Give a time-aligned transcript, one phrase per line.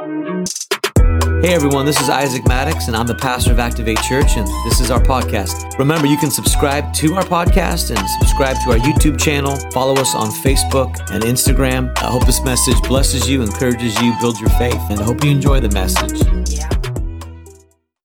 [0.00, 4.80] Hey everyone, this is Isaac Maddox, and I'm the pastor of Activate Church, and this
[4.80, 5.78] is our podcast.
[5.78, 9.56] Remember, you can subscribe to our podcast and subscribe to our YouTube channel.
[9.72, 11.92] Follow us on Facebook and Instagram.
[11.98, 15.30] I hope this message blesses you, encourages you, builds your faith, and I hope you
[15.30, 16.22] enjoy the message.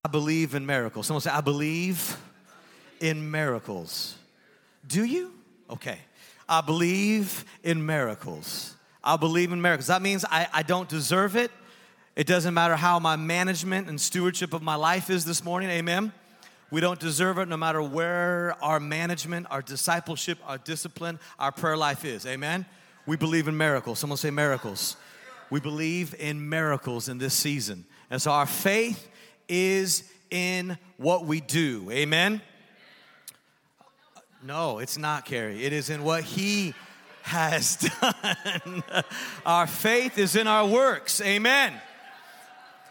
[0.03, 1.07] I believe in miracles.
[1.07, 2.17] Someone say, I believe
[2.99, 4.15] in miracles.
[4.85, 5.31] Do you?
[5.69, 5.99] Okay.
[6.49, 8.75] I believe in miracles.
[9.01, 9.87] I believe in miracles.
[9.87, 11.51] That means I, I don't deserve it.
[12.15, 15.69] It doesn't matter how my management and stewardship of my life is this morning.
[15.69, 16.13] Amen.
[16.71, 21.75] We don't deserve it no matter where our management, our discipleship, our discipline, our prayer
[21.75, 22.25] life is.
[22.25, 22.65] Amen.
[23.05, 23.99] We believe in miracles.
[23.99, 24.95] Someone say miracles.
[25.49, 27.85] We believe in miracles in this season.
[28.09, 29.07] And so our faith
[29.49, 31.91] is in what we do.
[31.91, 32.41] Amen.
[34.41, 35.65] No, it's not, Carrie.
[35.65, 36.73] It is in what He
[37.23, 38.83] has done.
[39.45, 41.19] our faith is in our works.
[41.19, 41.73] Amen.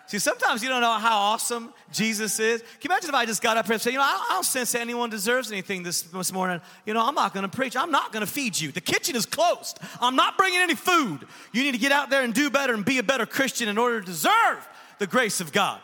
[0.06, 2.60] See, sometimes you don't know how awesome Jesus is.
[2.60, 4.44] Can you imagine if I just got up here and said, you know, I don't
[4.44, 6.60] sense anyone deserves anything this, this morning.
[6.84, 7.74] You know, I'm not going to preach.
[7.74, 8.70] I'm not going to feed you.
[8.70, 9.78] The kitchen is closed.
[10.02, 11.26] I'm not bringing any food.
[11.52, 13.78] You need to get out there and do better and be a better Christian in
[13.78, 15.80] order to deserve the grace of God.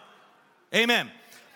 [0.74, 1.10] Amen.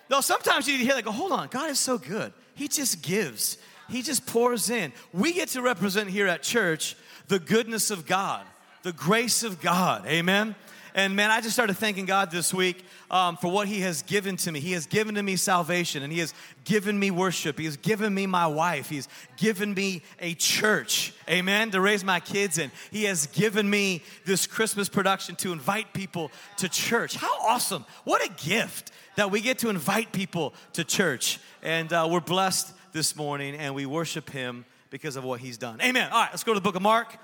[0.08, 2.32] No, sometimes you need to hear, like, hold on, God is so good.
[2.54, 4.92] He just gives, He just pours in.
[5.12, 6.96] We get to represent here at church
[7.28, 8.44] the goodness of God,
[8.82, 10.06] the grace of God.
[10.06, 10.54] Amen.
[10.96, 14.36] And man, I just started thanking God this week um, for what He has given
[14.38, 14.60] to me.
[14.60, 17.58] He has given to me salvation, and He has given me worship.
[17.58, 18.90] He has given me my wife.
[18.90, 22.70] He's given me a church, amen, to raise my kids in.
[22.92, 27.16] He has given me this Christmas production to invite people to church.
[27.16, 27.84] How awesome!
[28.04, 31.40] What a gift that we get to invite people to church.
[31.64, 35.80] And uh, we're blessed this morning, and we worship Him because of what He's done.
[35.80, 36.08] Amen.
[36.12, 37.16] All right, let's go to the book of Mark.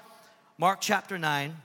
[0.59, 1.57] Mark chapter 9,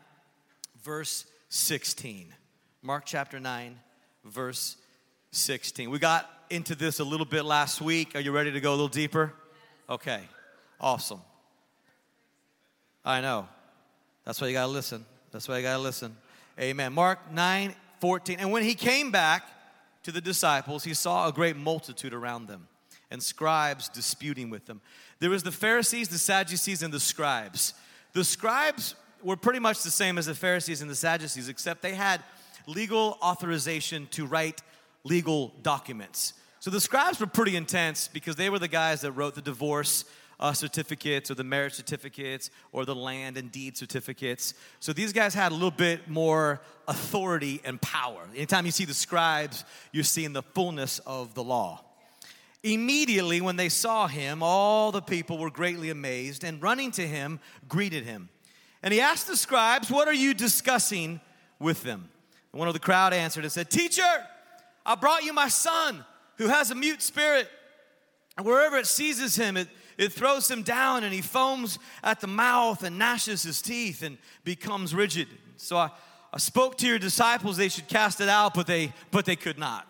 [0.83, 2.33] verse 16.
[2.81, 3.79] Mark chapter 9,
[4.25, 4.75] verse
[5.31, 5.89] 16.
[5.89, 8.13] We got into this a little bit last week.
[8.13, 9.31] Are you ready to go a little deeper?
[9.89, 10.19] Okay,
[10.81, 11.21] awesome.
[13.05, 13.47] I know.
[14.25, 15.05] That's why you gotta listen.
[15.31, 16.17] That's why you gotta listen.
[16.59, 16.91] Amen.
[16.91, 18.37] Mark 9, 14.
[18.41, 19.43] And when he came back
[20.03, 22.67] to the disciples, he saw a great multitude around them
[23.09, 24.81] and scribes disputing with them.
[25.19, 27.73] There was the Pharisees, the Sadducees, and the scribes.
[28.11, 31.95] The scribes were pretty much the same as the Pharisees and the Sadducees, except they
[31.95, 32.21] had
[32.67, 34.61] legal authorization to write
[35.03, 36.33] legal documents.
[36.59, 40.05] So the scribes were pretty intense because they were the guys that wrote the divorce
[40.39, 44.53] uh, certificates or the marriage certificates or the land and deed certificates.
[44.79, 48.27] So these guys had a little bit more authority and power.
[48.35, 51.83] Anytime you see the scribes, you're seeing the fullness of the law.
[52.63, 57.39] Immediately, when they saw him, all the people were greatly amazed and running to him,
[57.67, 58.29] greeted him.
[58.85, 61.19] And he asked the scribes, What are you discussing
[61.59, 62.07] with them?
[62.53, 64.03] And one of the crowd answered and said, Teacher,
[64.85, 66.05] I brought you my son
[66.37, 67.49] who has a mute spirit.
[68.37, 72.27] And wherever it seizes him, it, it throws him down and he foams at the
[72.27, 75.29] mouth and gnashes his teeth and becomes rigid.
[75.57, 75.89] So I,
[76.31, 79.57] I spoke to your disciples they should cast it out, but they, but they could
[79.57, 79.87] not.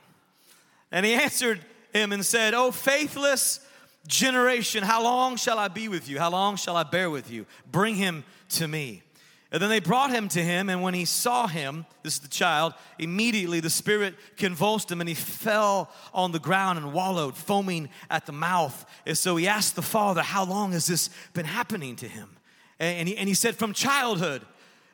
[0.89, 1.59] And he answered
[1.91, 3.59] him and said, Oh, faithless
[4.07, 6.19] generation, how long shall I be with you?
[6.19, 7.45] How long shall I bear with you?
[7.71, 9.03] Bring him to me.
[9.51, 12.27] And then they brought him to him, and when he saw him, this is the
[12.27, 17.89] child, immediately the spirit convulsed him, and he fell on the ground and wallowed, foaming
[18.09, 18.85] at the mouth.
[19.05, 22.35] And so he asked the father, How long has this been happening to him?
[22.79, 24.41] And he, and he said, From childhood.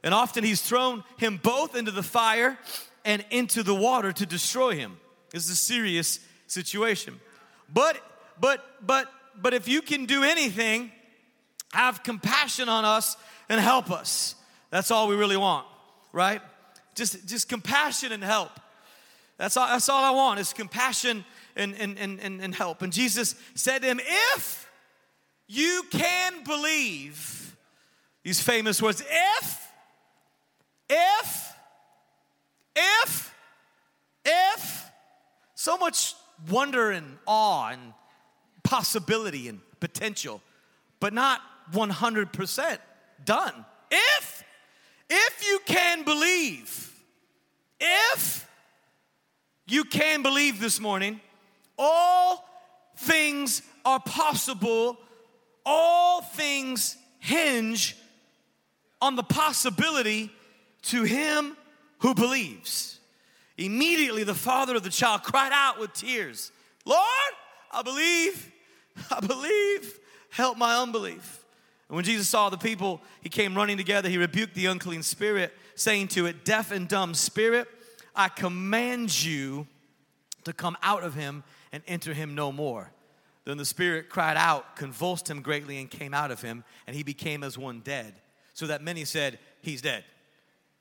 [0.04, 2.58] And often he's thrown him both into the fire
[3.06, 4.98] and into the water to destroy him.
[5.32, 7.20] This is a serious situation.
[7.72, 7.98] But,
[8.42, 9.08] but, but,
[9.40, 10.92] but if you can do anything,
[11.74, 13.16] have compassion on us
[13.48, 14.36] and help us.
[14.72, 15.68] That's all we really want,
[16.12, 16.42] right?
[16.96, 18.50] Just, just compassion and help.
[19.38, 21.24] That's all, that's all I want is compassion
[21.56, 22.82] and, and, and, and, and help.
[22.82, 24.00] And Jesus said to him,
[24.34, 24.70] If
[25.48, 27.56] you can believe,
[28.24, 29.72] these famous words, if,
[30.90, 31.54] if,
[32.76, 33.36] if,
[34.26, 34.92] if,
[35.56, 36.16] so much
[36.50, 37.94] wonder and awe and
[38.72, 40.42] possibility and potential,
[41.02, 41.42] but not
[41.74, 42.78] 100%
[43.26, 43.66] done.
[43.92, 44.46] If,
[45.10, 46.90] if you can believe,
[47.82, 48.48] if
[49.68, 51.20] you can believe this morning,
[51.78, 52.48] all
[52.96, 54.98] things are possible,
[55.66, 57.98] all things hinge
[59.02, 60.32] on the possibility
[60.84, 61.58] to him
[62.00, 63.02] who believes.
[63.58, 66.54] Immediately, the father of the child cried out with tears,
[66.86, 67.34] Lord,
[67.70, 68.50] I believe,
[69.12, 70.00] I believe,
[70.30, 71.44] help my unbelief.
[71.90, 74.08] And when Jesus saw the people, he came running together.
[74.10, 77.68] He rebuked the unclean spirit, saying to it, Deaf and dumb spirit,
[78.16, 79.68] I command you
[80.44, 82.92] to come out of him and enter him no more.
[83.46, 87.04] Then the spirit cried out, convulsed him greatly, and came out of him, and he
[87.04, 88.14] became as one dead.
[88.54, 90.04] So that many said, He's dead.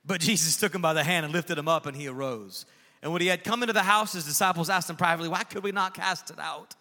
[0.05, 2.65] But Jesus took him by the hand and lifted him up, and he arose.
[3.01, 5.63] And when he had come into the house, his disciples asked him privately, Why could
[5.63, 6.75] we not cast it out?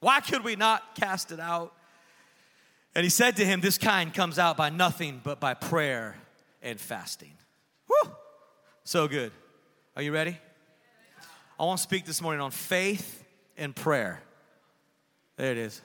[0.00, 1.72] Why could we not cast it out?
[2.94, 6.16] And he said to him, This kind comes out by nothing but by prayer
[6.62, 7.32] and fasting.
[7.88, 8.10] Woo!
[8.84, 9.32] So good.
[9.94, 10.38] Are you ready?
[11.58, 13.24] I want to speak this morning on faith
[13.56, 14.20] and prayer.
[15.36, 15.80] There it is.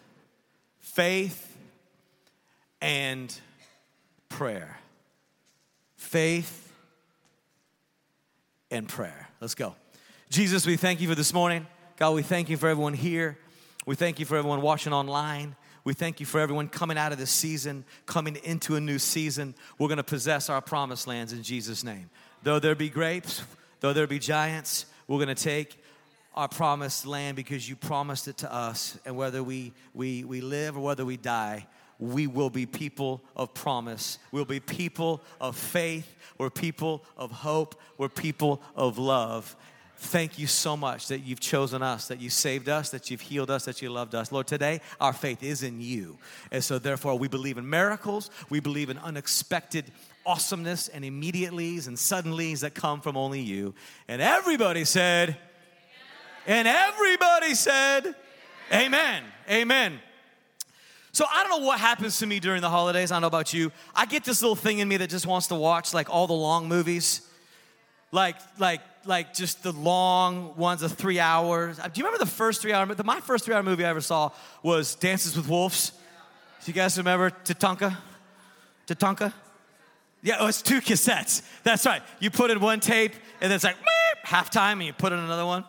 [0.80, 1.57] Faith
[2.81, 3.34] and
[4.30, 4.78] prayer.
[5.96, 6.74] Faith
[8.69, 9.30] and prayer.
[9.40, 9.75] Let's go.
[10.30, 11.68] Jesus, we thank you for this morning.
[11.98, 13.38] God, we thank you for everyone here.
[13.86, 15.56] We thank you for everyone watching online.
[15.83, 19.56] We thank you for everyone coming out of this season, coming into a new season.
[19.80, 22.12] We're going to possess our promised lands in Jesus' name.
[22.44, 23.44] Though there be grapes,
[23.80, 25.81] though there be giants, we're going to take
[26.36, 29.00] our promised land because you promised it to us.
[29.06, 31.66] And whether we, we, we live or whether we die,
[31.98, 34.19] we will be people of promise.
[34.31, 36.16] We'll be people of faith.
[36.38, 37.80] We're people of hope.
[37.98, 39.56] We're people of love.
[40.03, 43.51] Thank you so much that you've chosen us, that you saved us, that you've healed
[43.51, 44.31] us, that you loved us.
[44.31, 46.18] Lord, today our faith is in you.
[46.51, 49.86] And so, therefore, we believe in miracles, we believe in unexpected
[50.25, 53.75] awesomeness and immediatelys and suddenlies that come from only you.
[54.07, 55.38] And everybody said,
[56.47, 58.15] and everybody said,
[58.74, 59.24] Amen.
[59.47, 60.00] Amen.
[61.12, 63.12] So I don't know what happens to me during the holidays.
[63.12, 63.71] I don't know about you.
[63.94, 66.33] I get this little thing in me that just wants to watch like all the
[66.33, 67.21] long movies.
[68.12, 71.80] Like, like, like just the long ones of three hours.
[71.80, 72.86] Uh, do you remember the first three hour?
[73.04, 74.31] My first three hour movie I ever saw
[74.63, 75.92] was Dances with Wolves.
[76.63, 77.96] Do you guys remember Tatanka?
[78.88, 79.34] Tatanka?
[80.22, 81.42] Yeah, oh, it's two cassettes.
[81.63, 82.02] That's right.
[82.19, 83.78] You put in one tape, and then it's like
[84.24, 85.66] halftime, and you put in another one.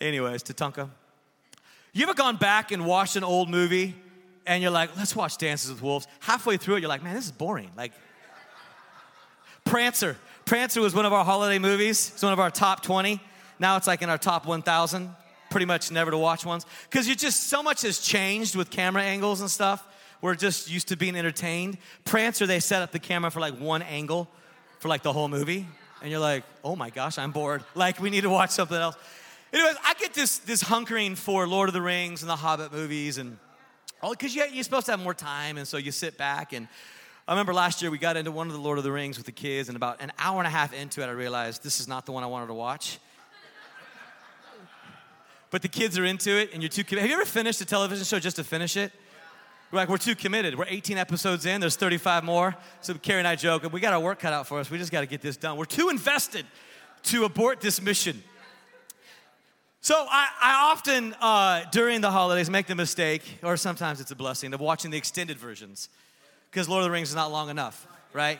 [0.00, 0.88] Anyways, Tatanka.
[1.92, 3.96] You ever gone back and watched an old movie
[4.48, 6.08] and you're like, let's watch Dances with Wolves?
[6.20, 7.70] Halfway through it, you're like, man, this is boring.
[7.76, 7.92] Like,
[9.64, 10.16] Prancer.
[10.48, 12.10] Prancer was one of our holiday movies.
[12.14, 13.20] It's one of our top 20.
[13.58, 15.14] Now it's like in our top 1,000.
[15.50, 16.64] Pretty much never to watch ones.
[16.88, 19.86] Because you just, so much has changed with camera angles and stuff.
[20.22, 21.76] We're just used to being entertained.
[22.06, 24.26] Prancer, they set up the camera for like one angle
[24.78, 25.66] for like the whole movie.
[26.00, 27.62] And you're like, oh my gosh, I'm bored.
[27.74, 28.96] Like, we need to watch something else.
[29.52, 33.18] Anyways, I get this this hunkering for Lord of the Rings and the Hobbit movies,
[33.18, 33.36] and
[34.02, 36.54] all because you, you're supposed to have more time, and so you sit back.
[36.54, 36.68] And
[37.28, 39.26] I remember last year we got into one of the Lord of the Rings with
[39.26, 41.86] the kids, and about an hour and a half into it, I realized this is
[41.86, 42.98] not the one I wanted to watch.
[45.50, 46.82] but the kids are into it, and you're too.
[46.96, 48.92] Have you ever finished a television show just to finish it?
[49.70, 50.56] We're like, we're too committed.
[50.56, 52.56] We're 18 episodes in, there's 35 more.
[52.80, 54.70] So Carrie and I joke, and we got our work cut out for us.
[54.70, 55.58] We just got to get this done.
[55.58, 56.46] We're too invested
[57.02, 58.22] to abort this mission.
[59.82, 64.16] So I, I often, uh, during the holidays, make the mistake, or sometimes it's a
[64.16, 65.90] blessing, of watching the extended versions,
[66.50, 68.38] because Lord of the Rings is not long enough, right?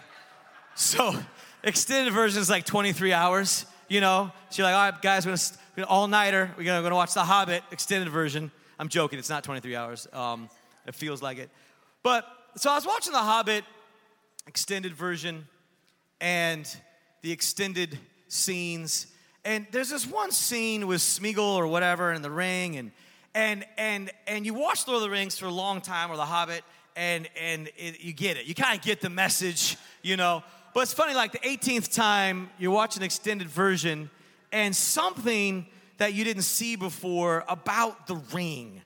[0.75, 1.15] So
[1.63, 4.31] extended version is like 23 hours, you know?
[4.51, 5.37] So you're like, all right, guys, we're
[5.77, 8.51] gonna, all-nighter, we're gonna, we're gonna watch The Hobbit extended version.
[8.79, 10.07] I'm joking, it's not 23 hours.
[10.13, 10.49] Um,
[10.87, 11.51] it feels like it.
[12.03, 12.27] But,
[12.57, 13.65] so I was watching The Hobbit
[14.47, 15.47] extended version,
[16.21, 16.69] and
[17.23, 19.07] the extended scenes,
[19.45, 22.91] and there's this one scene with Smeagol or whatever in the ring, and
[23.35, 26.25] and and and you watch Lord of the Rings for a long time or The
[26.25, 26.63] Hobbit,
[26.99, 28.47] and and it, you get it.
[28.47, 30.43] You kind of get the message, you know.
[30.75, 34.11] But it's funny, like the 18th time you watch an extended version,
[34.53, 35.67] and something
[35.99, 38.83] that you didn't see before about the ring,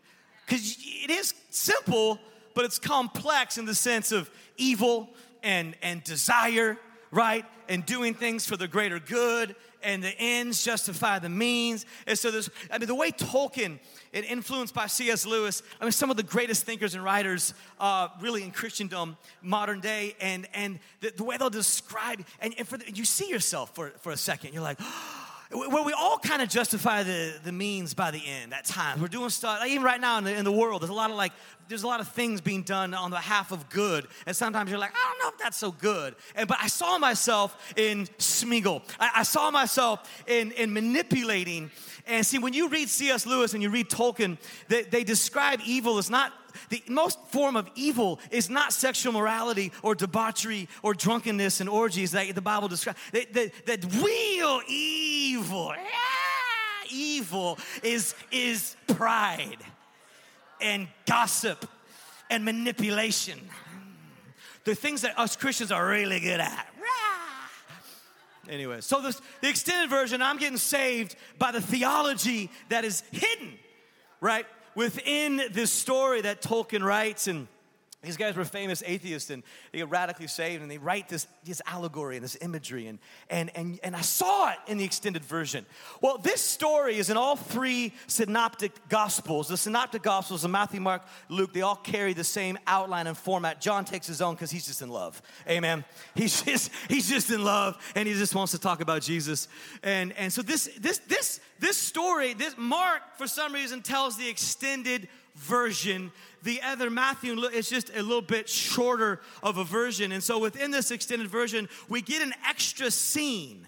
[0.46, 2.18] because it is simple,
[2.54, 5.10] but it's complex in the sense of evil
[5.42, 6.78] and and desire,
[7.10, 11.86] right, and doing things for the greater good and the ends justify the means.
[12.06, 13.78] And so there's, I mean, the way Tolkien,
[14.14, 15.24] and influenced by C.S.
[15.24, 19.80] Lewis, I mean, some of the greatest thinkers and writers, uh, really in Christendom, modern
[19.80, 23.74] day, and and the, the way they'll describe, and, and for the, you see yourself
[23.74, 24.78] for for a second, you're like.
[25.52, 29.00] where we all kind of justify the, the means by the end at times.
[29.00, 31.10] We're doing stuff, like even right now in the, in the world, there's a lot
[31.10, 31.32] of like,
[31.68, 34.06] there's a lot of things being done on behalf of good.
[34.26, 36.14] And sometimes you're like, I don't know if that's so good.
[36.34, 38.82] And but I saw myself in Smeagol.
[38.98, 41.70] I, I saw myself in, in manipulating.
[42.06, 43.26] And see, when you read C.S.
[43.26, 46.32] Lewis and you read Tolkien, they, they describe evil as not
[46.68, 52.12] the most form of evil is not sexual morality or debauchery or drunkenness and orgies
[52.12, 52.98] that the Bible describes.
[53.12, 59.58] That, the, the real evil, yeah, evil is, is pride
[60.60, 61.68] and gossip
[62.30, 63.38] and manipulation.
[64.64, 66.68] The things that us Christians are really good at.
[68.48, 73.58] Anyway, so this, the extended version, I'm getting saved by the theology that is hidden,
[74.20, 74.46] right?
[74.74, 77.46] Within this story that Tolkien writes and
[78.02, 81.62] these guys were famous atheists and they get radically saved and they write this, this
[81.66, 82.98] allegory and this imagery and,
[83.30, 85.64] and, and, and I saw it in the extended version.
[86.00, 89.46] Well, this story is in all three synoptic gospels.
[89.46, 93.60] The synoptic gospels of Matthew, Mark, Luke, they all carry the same outline and format.
[93.60, 95.22] John takes his own because he's just in love.
[95.48, 95.84] Amen.
[96.16, 99.46] He's just, he's just in love and he just wants to talk about Jesus.
[99.84, 104.28] And, and so this, this, this, this story, this Mark, for some reason, tells the
[104.28, 106.12] extended version
[106.42, 110.12] the other Matthew is just a little bit shorter of a version.
[110.12, 113.66] And so within this extended version, we get an extra scene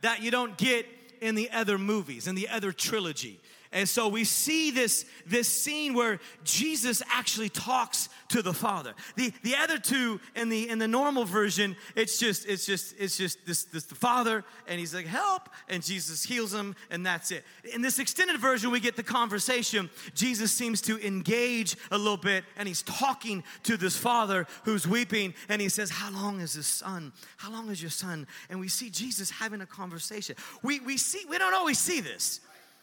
[0.00, 0.86] that you don't get
[1.20, 3.40] in the other movies, in the other trilogy.
[3.72, 8.94] And so we see this, this scene where Jesus actually talks to the Father.
[9.16, 13.16] The, the other two in the in the normal version, it's just it's just it's
[13.18, 17.30] just this, this the Father and he's like help and Jesus heals him and that's
[17.30, 17.44] it.
[17.74, 19.90] In this extended version, we get the conversation.
[20.14, 25.34] Jesus seems to engage a little bit and he's talking to this father who's weeping
[25.48, 27.12] and he says, How long is his son?
[27.36, 28.26] How long is your son?
[28.48, 30.36] And we see Jesus having a conversation.
[30.62, 32.40] We we see we don't always see this.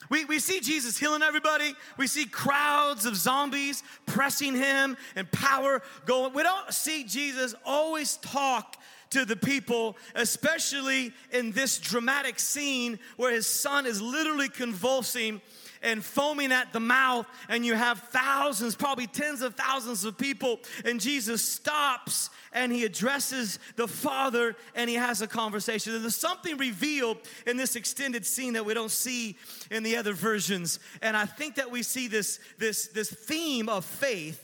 [0.09, 1.73] We, we see Jesus healing everybody.
[1.97, 6.33] We see crowds of zombies pressing him and power going.
[6.33, 8.77] We don't see Jesus always talk
[9.11, 15.41] to the people, especially in this dramatic scene where his son is literally convulsing
[15.85, 20.59] and foaming at the mouth, and you have thousands, probably tens of thousands of people,
[20.83, 25.93] and Jesus stops and he addresses the Father and he has a conversation.
[25.93, 29.37] And there's something revealed in this extended scene that we don't see
[29.69, 30.79] in the other versions.
[31.01, 34.43] And I think that we see this, this, this theme of faith.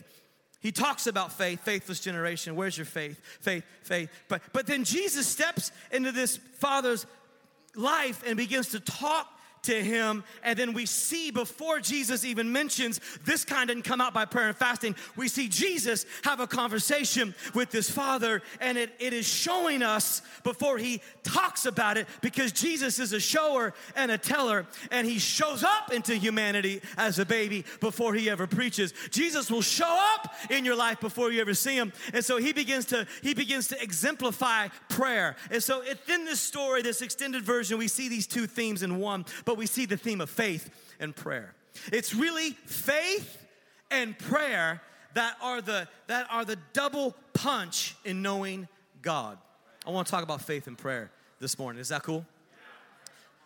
[0.60, 2.54] He talks about faith, faithless generation.
[2.54, 3.20] Where's your faith?
[3.40, 4.10] Faith, faith.
[4.28, 7.06] But, but then Jesus steps into this father's
[7.74, 9.26] life and begins to talk
[9.62, 10.24] to him.
[10.42, 14.48] And then we see before Jesus even mentions this kind didn't come out by prayer
[14.48, 18.42] and fasting, we see Jesus have a conversation with his father.
[18.60, 23.20] And it, it is showing us before he talks about it because Jesus is a
[23.20, 24.66] shower and a teller.
[24.90, 28.92] And he shows up into humanity as a baby before he ever preaches.
[29.10, 31.92] Jesus will show up in your life before you ever see him.
[32.12, 35.36] And so he begins to, he begins to exemplify prayer.
[35.50, 39.24] And so within this story, this extended version, we see these two themes in one.
[39.44, 41.54] But but we see the theme of faith and prayer.
[41.92, 43.36] It's really faith
[43.90, 44.80] and prayer
[45.12, 48.66] that are the that are the double punch in knowing
[49.02, 49.36] God.
[49.86, 51.82] I want to talk about faith and prayer this morning.
[51.82, 52.24] Is that cool?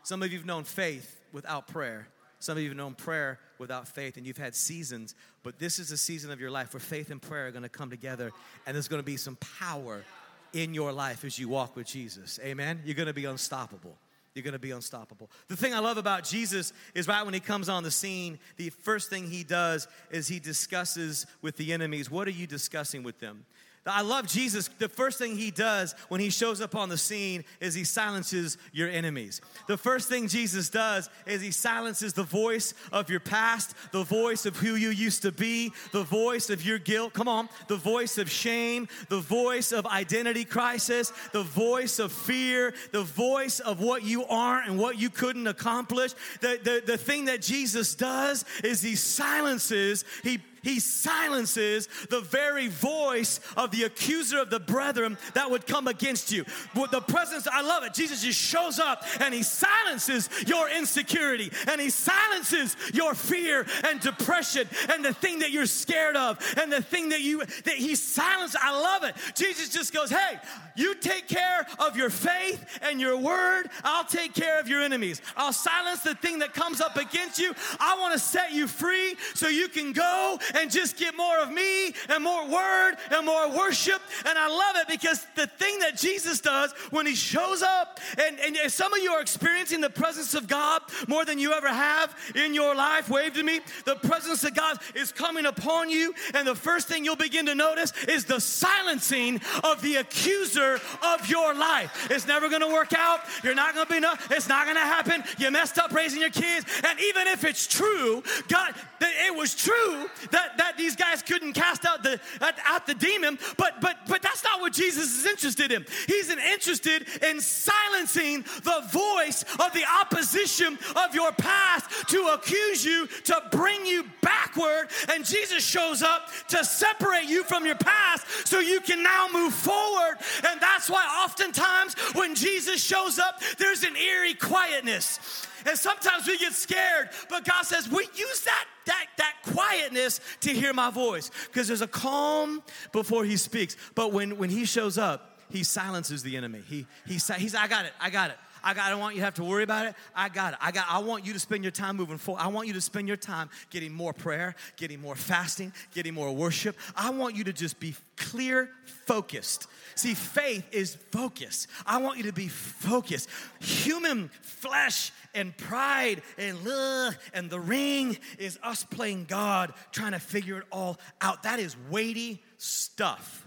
[0.05, 2.07] Some of you have known faith without prayer.
[2.39, 5.91] Some of you have known prayer without faith, and you've had seasons, but this is
[5.91, 8.31] a season of your life where faith and prayer are gonna come together,
[8.65, 10.05] and there's gonna be some power
[10.53, 12.39] in your life as you walk with Jesus.
[12.45, 12.81] Amen?
[12.85, 13.99] You're gonna be unstoppable
[14.37, 15.31] you're to be unstoppable.
[15.49, 18.71] The thing I love about Jesus is right when he comes on the scene, the
[18.71, 22.11] first thing he does is he discusses with the enemies.
[22.11, 23.47] What are you discussing with them?
[23.87, 24.69] I love Jesus.
[24.78, 28.59] The first thing he does when he shows up on the scene is he silences
[28.73, 29.40] your enemies.
[29.69, 34.45] The first thing Jesus does is he silences the voice of your past, the voice
[34.45, 37.12] of who you used to be, the voice of your guilt.
[37.12, 42.75] Come on, the voice of shame, the voice of identity crisis, the voice of fear,
[42.93, 46.12] the voice of what you aren't and what you couldn't accomplish.
[46.40, 52.66] The, the, the thing that Jesus does is he silences, he he silences the very
[52.66, 56.44] voice of the accuser of the brethren that would come against you.
[56.75, 57.94] With the presence, I love it.
[57.94, 64.00] Jesus just shows up and he silences your insecurity and he silences your fear and
[64.00, 67.94] depression and the thing that you're scared of and the thing that you that he
[67.94, 68.58] silences.
[68.61, 69.14] I love it.
[69.37, 70.40] Jesus just goes, "Hey,
[70.75, 73.70] you take care of your faith and your word.
[73.85, 75.23] I'll take care of your enemies.
[75.37, 77.54] I'll silence the thing that comes up against you.
[77.78, 81.53] I want to set you free so you can go and just get more of
[81.53, 84.01] me and more word and more worship.
[84.27, 88.39] And I love it because the thing that Jesus does when he shows up, and,
[88.41, 92.17] and some of you are experiencing the presence of God more than you ever have
[92.35, 93.09] in your life.
[93.09, 93.61] Wave to me.
[93.85, 97.55] The presence of God is coming upon you, and the first thing you'll begin to
[97.55, 102.09] notice is the silencing of the accuser of your life.
[102.11, 103.21] It's never gonna work out.
[103.43, 104.31] You're not gonna be enough.
[104.31, 105.23] It's not gonna happen.
[105.39, 106.67] You messed up raising your kids.
[106.85, 111.87] And even if it's true, God, it was true that that, these guys couldn't cast
[111.87, 112.21] out the,
[112.66, 115.87] out the demon, but, but, but that's not what Jesus is interested in.
[116.07, 123.07] He's interested in silencing the voice of the opposition of your past to accuse you,
[123.25, 128.61] to bring you backward, and Jesus shows up to separate you from your past so
[128.61, 130.16] you can now move forward.
[130.47, 135.47] And that's why oftentimes when Jesus shows up, there's an eerie quietness.
[135.65, 140.51] And sometimes we get scared, but God says, we use that, that, that quietness to
[140.51, 141.31] hear my voice.
[141.47, 143.77] Because there's a calm before he speaks.
[143.95, 146.63] But when, when he shows up, he silences the enemy.
[146.67, 148.37] He, he, he's, I got it, I got it.
[148.66, 149.94] I, got, I don't want you to have to worry about it.
[150.12, 150.58] I got it.
[150.61, 150.87] I got.
[150.90, 152.40] I want you to spend your time moving forward.
[152.40, 156.32] I want you to spend your time getting more prayer, getting more fasting, getting more
[156.35, 156.76] worship.
[156.96, 158.68] I want you to just be clear,
[159.06, 159.68] focused.
[159.94, 161.68] See, faith is focus.
[161.87, 163.28] I want you to be focused.
[163.61, 170.18] Human flesh and pride and ugh, and the ring is us playing God, trying to
[170.18, 171.44] figure it all out.
[171.44, 173.46] That is weighty stuff,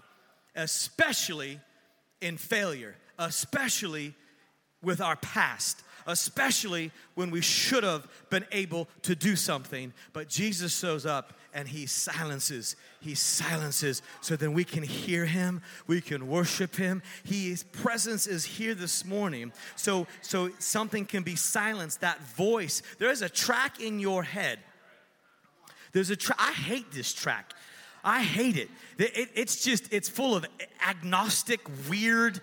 [0.56, 1.60] especially
[2.22, 4.16] in failure, especially
[4.82, 9.94] with our past, especially when we should have been able to do something.
[10.14, 12.76] But Jesus shows up and he silences.
[13.02, 17.02] He silences so then we can hear him, we can worship him.
[17.24, 19.52] His presence is here this morning.
[19.76, 22.82] So so something can be silenced, that voice.
[23.00, 24.60] There is a track in your head.
[25.92, 26.18] There's a.
[26.38, 27.54] I hate this track.
[28.04, 28.70] I hate it.
[28.98, 30.46] it, it it's just, it's full of
[30.88, 31.60] agnostic,
[31.90, 32.42] weird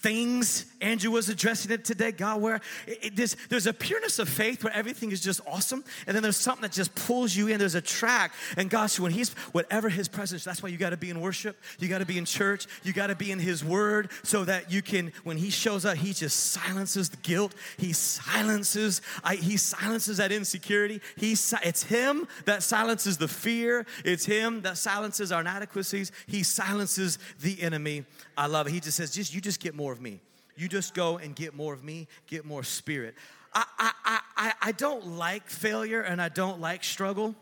[0.00, 0.66] things.
[0.80, 2.10] Andrew was addressing it today.
[2.10, 5.84] God, where it, it, there's, there's a pureness of faith where everything is just awesome,
[6.06, 7.58] and then there's something that just pulls you in.
[7.58, 10.96] There's a track, and gosh, when He's whatever His presence, that's why you got to
[10.96, 11.60] be in worship.
[11.78, 12.66] You got to be in church.
[12.82, 15.12] You got to be in His Word, so that you can.
[15.24, 17.54] When He shows up, He just silences the guilt.
[17.76, 19.02] He silences.
[19.22, 21.00] I, he silences that insecurity.
[21.16, 23.86] He it's Him that silences the fear.
[24.04, 26.12] It's Him that silences our inadequacies.
[26.26, 28.04] He silences the enemy.
[28.40, 28.70] I love it.
[28.70, 30.18] He just says, just you just get more of me.
[30.56, 33.14] You just go and get more of me, get more spirit.
[33.52, 37.34] I, I, I, I don't like failure and I don't like struggle.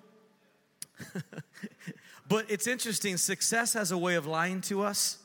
[2.28, 5.18] but it's interesting, success has a way of lying to us.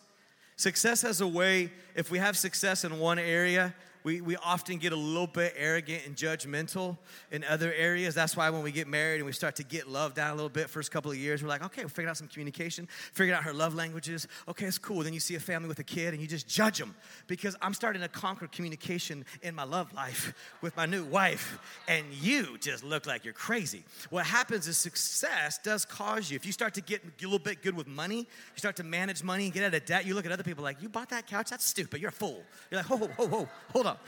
[0.58, 3.74] Success has a way, if we have success in one area,
[4.04, 6.98] we, we often get a little bit arrogant and judgmental
[7.32, 8.14] in other areas.
[8.14, 10.50] That's why when we get married and we start to get love down a little
[10.50, 13.44] bit, first couple of years, we're like, okay, we figured out some communication, figured out
[13.44, 14.28] her love languages.
[14.48, 15.04] Okay, it's cool.
[15.04, 16.96] Then you see a family with a kid and you just judge them
[17.28, 22.06] because I'm starting to conquer communication in my love life with my new wife, and
[22.14, 23.84] you just look like you're crazy.
[24.10, 27.62] What happens is success does cause you, if you start to get a little bit
[27.62, 30.26] good with money, you start to manage money and get out of debt, you look
[30.26, 31.50] at other people like, you bought that couch?
[31.50, 32.02] That's stupid.
[32.02, 32.44] You're a fool.
[32.70, 34.00] You're like, ho, ho, ho, ho, hold on up.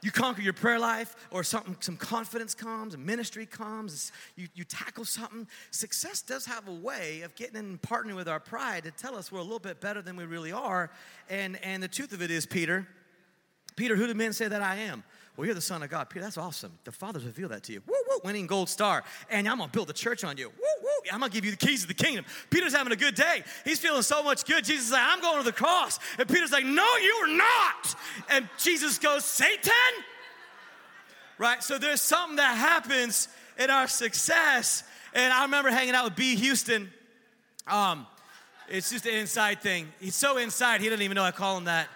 [0.00, 4.62] You conquer your prayer life, or something, some confidence comes, a ministry comes, you, you
[4.62, 5.48] tackle something.
[5.72, 9.16] Success does have a way of getting in and partnering with our pride to tell
[9.16, 10.90] us we're a little bit better than we really are.
[11.28, 12.86] And, and the truth of it is, Peter,
[13.74, 15.02] Peter, who do men say that I am?
[15.38, 16.10] Well, you're the Son of God.
[16.10, 16.72] Peter, that's awesome.
[16.82, 17.80] The Father's revealed that to you.
[17.86, 19.04] Woo, woo, winning gold star.
[19.30, 20.48] And I'm going to build a church on you.
[20.48, 20.90] Woo, woo.
[21.12, 22.24] I'm going to give you the keys of the kingdom.
[22.50, 23.44] Peter's having a good day.
[23.64, 24.64] He's feeling so much good.
[24.64, 26.00] Jesus is like, I'm going to the cross.
[26.18, 27.94] And Peter's like, No, you are not.
[28.30, 29.72] And Jesus goes, Satan?
[31.38, 31.62] Right?
[31.62, 33.28] So there's something that happens
[33.60, 34.82] in our success.
[35.14, 36.34] And I remember hanging out with B.
[36.34, 36.90] Houston.
[37.68, 38.08] Um,
[38.68, 39.86] it's just an inside thing.
[40.00, 41.86] He's so inside, he doesn't even know I call him that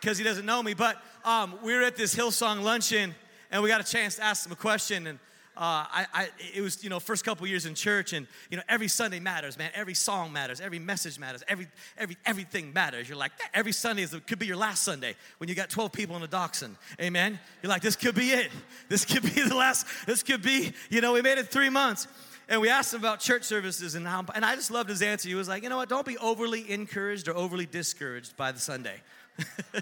[0.00, 0.72] because he doesn't know me.
[0.72, 3.14] But um, we were at this Hillsong luncheon,
[3.50, 5.06] and we got a chance to ask him a question.
[5.06, 5.18] And
[5.56, 8.62] uh, I, I, it was, you know, first couple years in church, and you know,
[8.68, 9.70] every Sunday matters, man.
[9.74, 13.08] Every song matters, every message matters, every, every, everything matters.
[13.08, 16.16] You're like, every Sunday is, could be your last Sunday when you got 12 people
[16.16, 16.76] in a dachshund.
[17.00, 17.38] Amen.
[17.62, 18.50] You're like, this could be it.
[18.88, 19.86] This could be the last.
[20.06, 22.08] This could be, you know, we made it three months.
[22.48, 25.28] And we asked him about church services and how, and I just loved his answer.
[25.28, 25.88] He was like, you know what?
[25.88, 29.00] Don't be overly encouraged or overly discouraged by the Sunday.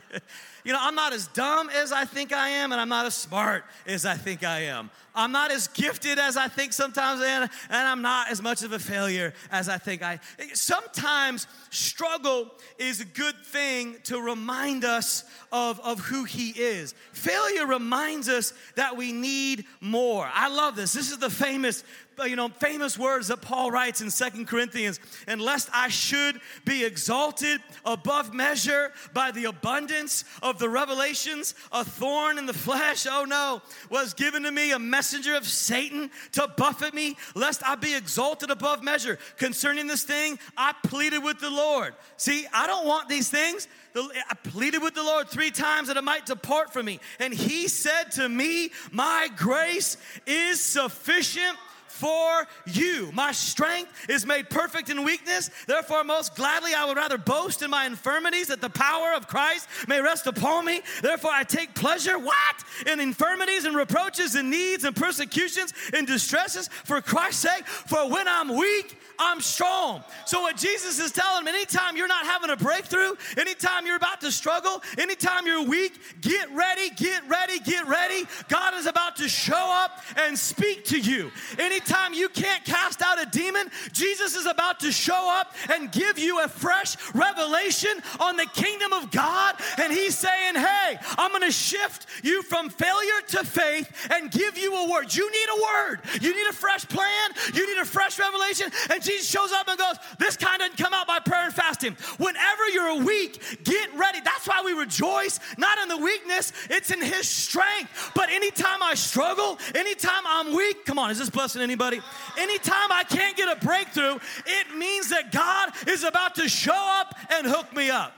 [0.64, 3.14] you know, I'm not as dumb as I think I am, and I'm not as
[3.14, 4.90] smart as I think I am.
[5.14, 8.72] I'm not as gifted as I think sometimes am, and I'm not as much of
[8.72, 10.20] a failure as I think I.
[10.54, 16.94] Sometimes struggle is a good thing to remind us of, of who He is.
[17.12, 20.28] Failure reminds us that we need more.
[20.32, 20.92] I love this.
[20.92, 21.82] This is the famous
[22.20, 26.40] Uh, you know, famous words that Paul writes in Second Corinthians, and lest I should
[26.64, 33.06] be exalted above measure by the abundance of the revelations, a thorn in the flesh,
[33.08, 37.76] oh no, was given to me a messenger of Satan to buffet me, lest I
[37.76, 39.18] be exalted above measure.
[39.38, 41.94] Concerning this thing, I pleaded with the Lord.
[42.18, 43.66] See, I don't want these things.
[43.96, 47.00] I pleaded with the Lord three times that it might depart from me.
[47.18, 51.56] And he said to me, My grace is sufficient
[52.00, 53.10] for you.
[53.12, 55.50] My strength is made perfect in weakness.
[55.66, 59.68] Therefore, most gladly, I would rather boast in my infirmities that the power of Christ
[59.86, 60.80] may rest upon me.
[61.02, 62.64] Therefore, I take pleasure, what?
[62.90, 67.66] In infirmities and reproaches and needs and persecutions and distresses for Christ's sake.
[67.66, 70.02] For when I'm weak, I'm strong.
[70.24, 74.22] So, what Jesus is telling him, anytime you're not having a breakthrough, anytime you're about
[74.22, 78.24] to struggle, anytime you're weak, get ready, get ready, get ready.
[78.48, 81.30] God is about to show up and speak to you.
[81.58, 81.89] Anytime
[82.20, 86.44] you can't cast out a demon, Jesus is about to show up and give you
[86.44, 89.54] a fresh revelation on the kingdom of God.
[89.78, 94.74] And He's saying, Hey, I'm gonna shift you from failure to faith and give you
[94.74, 95.14] a word.
[95.14, 98.70] You need a word, you need a fresh plan, you need a fresh revelation.
[98.90, 101.96] And Jesus shows up and goes, This kind doesn't come out by prayer and fasting.
[102.18, 104.20] Whenever you're weak, get ready.
[104.20, 108.12] That's why we rejoice, not in the weakness, it's in His strength.
[108.14, 111.79] But anytime I struggle, anytime I'm weak, come on, is this blessing anybody?
[111.80, 117.14] Anytime I can't get a breakthrough, it means that God is about to show up
[117.30, 118.14] and hook me up.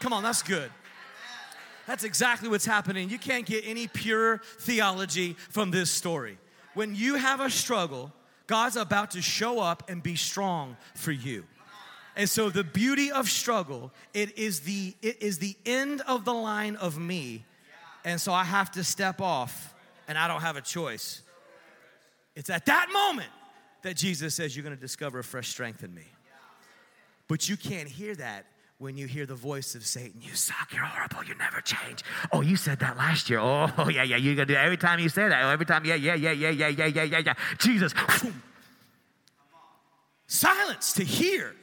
[0.00, 0.70] Come on, that's good.
[1.86, 3.08] That's exactly what's happening.
[3.10, 6.38] You can't get any pure theology from this story.
[6.74, 8.12] When you have a struggle,
[8.46, 11.44] God's about to show up and be strong for you.
[12.16, 16.32] And so the beauty of struggle, it is the it is the end of the
[16.32, 17.44] line of me.
[18.04, 19.74] And so I have to step off
[20.08, 21.22] and I don't have a choice.
[22.36, 23.30] It's at that moment
[23.82, 26.04] that Jesus says you're to discover a fresh strength in me.
[27.28, 28.46] But you can't hear that
[28.78, 32.04] when you hear the voice of Satan, you suck, you're horrible, you never change.
[32.30, 33.40] Oh, you said that last year.
[33.40, 35.42] Oh, yeah, yeah, you're gonna do that every time you say that.
[35.50, 37.34] Every time, yeah, yeah, yeah, yeah, yeah, yeah, yeah, yeah, yeah.
[37.58, 37.94] Jesus.
[40.26, 41.54] Silence to hear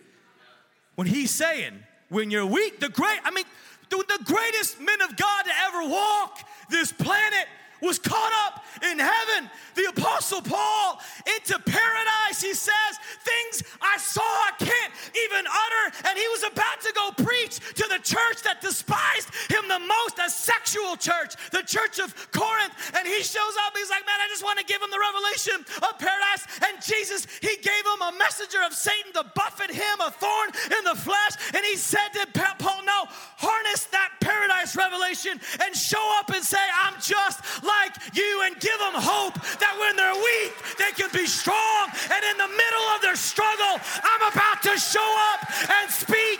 [0.95, 1.73] when he's saying,
[2.09, 3.45] when you're weak, the great, I mean,
[3.89, 7.47] the greatest men of God to ever walk this planet
[7.83, 9.49] was caught up in heaven.
[9.75, 10.99] The Apostle Paul
[11.35, 12.91] into paradise, he says,
[13.23, 14.93] Things I saw I can't
[15.25, 16.07] even utter.
[16.09, 19.79] And he was about to go preach to the church that despised him the
[20.25, 22.73] a sexual church, the church of Corinth.
[22.95, 25.65] And he shows up, he's like, Man, I just want to give him the revelation
[25.83, 26.47] of paradise.
[26.63, 30.83] And Jesus, he gave him a messenger of Satan to buffet him, a thorn in
[30.83, 31.35] the flesh.
[31.53, 32.27] And he said to
[32.59, 33.05] Paul, No,
[33.37, 38.77] harness that paradise revelation and show up and say, I'm just like you and give
[38.79, 41.91] them hope that when they're weak, they can be strong.
[42.11, 45.41] And in the middle of their struggle, I'm about to show up
[45.81, 46.39] and speak.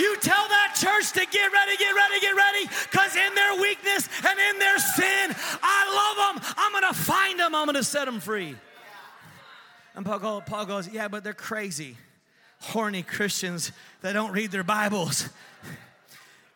[0.00, 4.08] You tell that church to get ready, get ready, get ready, because in their weakness
[4.26, 6.54] and in their sin, I love them.
[6.56, 8.56] I'm going to find them, I'm going to set them free.
[9.94, 11.98] And Paul, goes, Yeah, but they're crazy,
[12.60, 15.28] horny Christians that don't read their Bibles.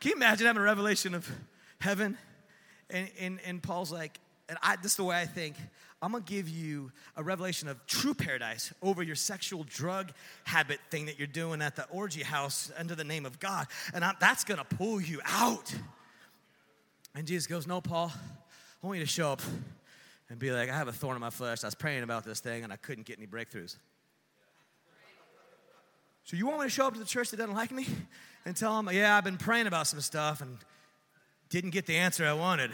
[0.01, 1.31] Can you imagine having a revelation of
[1.81, 2.17] heaven?
[2.89, 5.57] And, and, and Paul's like, and I, this is the way I think.
[6.05, 10.13] I'm gonna give you a revelation of true paradise over your sexual drug
[10.45, 13.69] habit thing that you're doing at the orgy house under the name of God.
[13.95, 15.75] And I, that's gonna pull you out.
[17.15, 18.13] And Jesus goes, No, Paul,
[18.83, 19.41] I want you to show up
[20.29, 21.65] and be like, I have a thorn in my flesh.
[21.65, 23.77] I was praying about this thing and I couldn't get any breakthroughs.
[26.25, 27.87] So you want me to show up to the church that doesn't like me
[28.45, 30.59] and tell them, Yeah, I've been praying about some stuff and
[31.49, 32.73] didn't get the answer I wanted.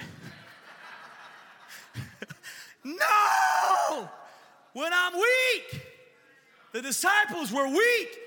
[2.85, 4.09] No!
[4.73, 5.83] When I'm weak,
[6.73, 8.19] the disciples were weak.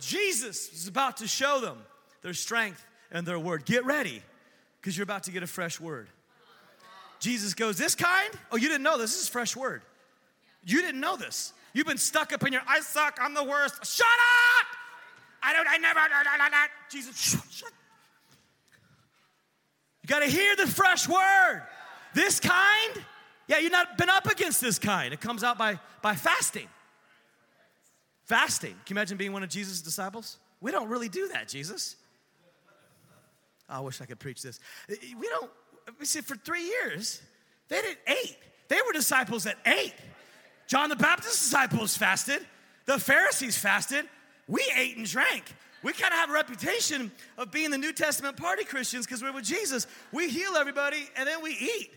[0.00, 1.78] Jesus is about to show them
[2.22, 3.64] their strength and their word.
[3.64, 4.22] Get ready,
[4.80, 6.08] because you're about to get a fresh word.
[7.20, 8.32] Jesus goes, This kind?
[8.50, 9.12] Oh, you didn't know this.
[9.12, 9.82] This is fresh word.
[10.64, 11.52] You didn't know this.
[11.72, 13.84] You've been stuck up in your, I suck, I'm the worst.
[13.84, 14.66] Shut up!
[15.42, 17.72] I don't, I never, I, I, I, Jesus, shut, shut
[20.02, 21.62] you got to hear the fresh word.
[22.14, 23.04] This kind,
[23.52, 25.12] yeah, you've not been up against this kind.
[25.12, 26.68] It comes out by, by fasting.
[28.24, 28.70] Fasting.
[28.86, 30.38] Can you imagine being one of Jesus' disciples?
[30.62, 31.96] We don't really do that, Jesus.
[33.68, 34.58] I wish I could preach this.
[34.88, 35.50] We don't,
[36.00, 37.20] we see, for three years,
[37.68, 38.38] they didn't eat.
[38.68, 39.92] They were disciples that ate.
[40.66, 42.46] John the Baptist's disciples fasted.
[42.86, 44.06] The Pharisees fasted.
[44.48, 45.44] We ate and drank
[45.82, 49.32] we kind of have a reputation of being the New Testament party Christians because we're
[49.32, 49.86] with Jesus.
[50.12, 51.90] We heal everybody and then we eat.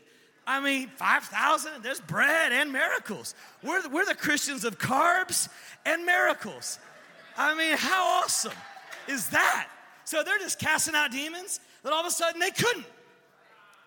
[0.48, 3.34] I mean, 5,000, there's bread and miracles.
[3.64, 5.50] We're, we're the Christians of carbs
[5.86, 6.78] and miracles.
[7.38, 8.54] I mean, how awesome
[9.08, 9.68] is that?
[10.04, 12.86] So they're just casting out demons, then all of a sudden they couldn't.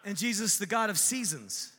[0.05, 1.73] And Jesus, the God of seasons,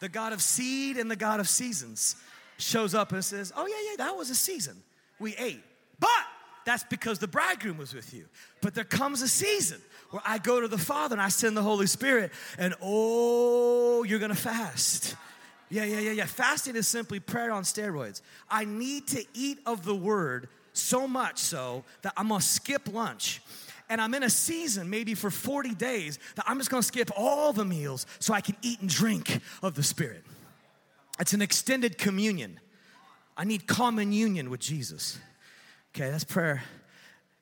[0.00, 2.16] the God of seed and the God of seasons,
[2.58, 4.76] shows up and says, Oh, yeah, yeah, that was a season.
[5.20, 5.62] We ate.
[6.00, 6.10] But
[6.64, 8.26] that's because the bridegroom was with you.
[8.60, 11.62] But there comes a season where I go to the Father and I send the
[11.62, 15.16] Holy Spirit, and oh, you're gonna fast.
[15.70, 16.26] Yeah, yeah, yeah, yeah.
[16.26, 18.22] Fasting is simply prayer on steroids.
[18.50, 23.42] I need to eat of the word so much so that I'm gonna skip lunch.
[23.90, 27.52] And I'm in a season, maybe for 40 days, that I'm just gonna skip all
[27.52, 30.24] the meals so I can eat and drink of the Spirit.
[31.20, 32.60] It's an extended communion.
[33.36, 35.18] I need common union with Jesus.
[35.94, 36.62] Okay, that's prayer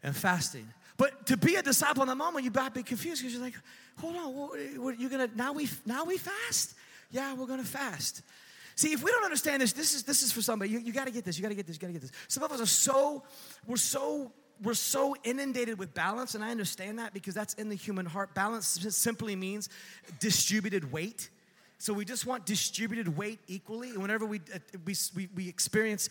[0.02, 0.68] and fasting.
[0.96, 3.54] But to be a disciple in the moment, you might be confused because you're like,
[3.98, 4.34] hold on,
[4.82, 6.74] what, you're gonna now we now we fast?
[7.10, 8.22] Yeah, we're gonna fast.
[8.76, 10.70] See, if we don't understand this, this is this is for somebody.
[10.70, 11.38] You, you got to get this.
[11.38, 11.76] You got to get this.
[11.76, 12.12] You got to get this.
[12.28, 13.22] Some of us are so
[13.66, 14.32] we're so
[14.62, 18.34] we're so inundated with balance, and I understand that because that's in the human heart.
[18.34, 19.70] Balance simply means
[20.20, 21.30] distributed weight.
[21.78, 23.90] So we just want distributed weight equally.
[23.90, 24.38] And whenever uh,
[24.84, 26.08] we, we, we experience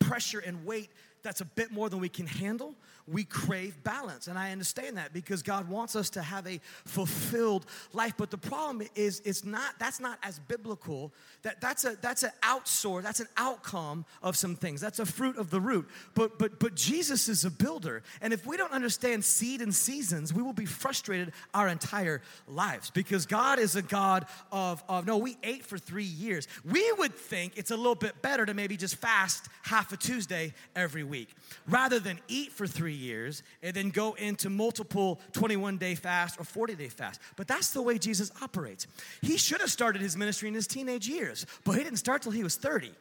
[0.00, 0.90] pressure and weight
[1.22, 2.74] that's a bit more than we can handle,
[3.06, 4.28] we crave balance.
[4.28, 8.14] And I understand that because God wants us to have a fulfilled life.
[8.16, 11.12] But the problem is it's not that's not as biblical.
[11.42, 14.80] That that's a that's an outsource, that's an outcome of some things.
[14.80, 15.88] That's a fruit of the root.
[16.14, 18.02] But but but Jesus is a builder.
[18.22, 22.90] And if we don't understand seed and seasons, we will be frustrated our entire lives
[22.90, 26.48] because God is a God of, of no, we ate for three years.
[26.64, 30.54] We would think it's a little bit better to maybe just fast half a Tuesday
[30.74, 31.28] every week
[31.66, 36.44] rather than eat for three years and then go into multiple 21 day fast or
[36.44, 37.20] 40 day fast.
[37.36, 38.86] But that's the way Jesus operates.
[39.22, 42.32] He should have started his ministry in his teenage years, but he didn't start till
[42.32, 42.92] he was 30.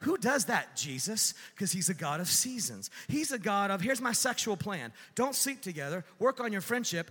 [0.00, 0.76] Who does that?
[0.76, 2.90] Jesus, because he's a God of seasons.
[3.08, 4.92] He's a God of, here's my sexual plan.
[5.14, 7.10] Don't sleep together, work on your friendship,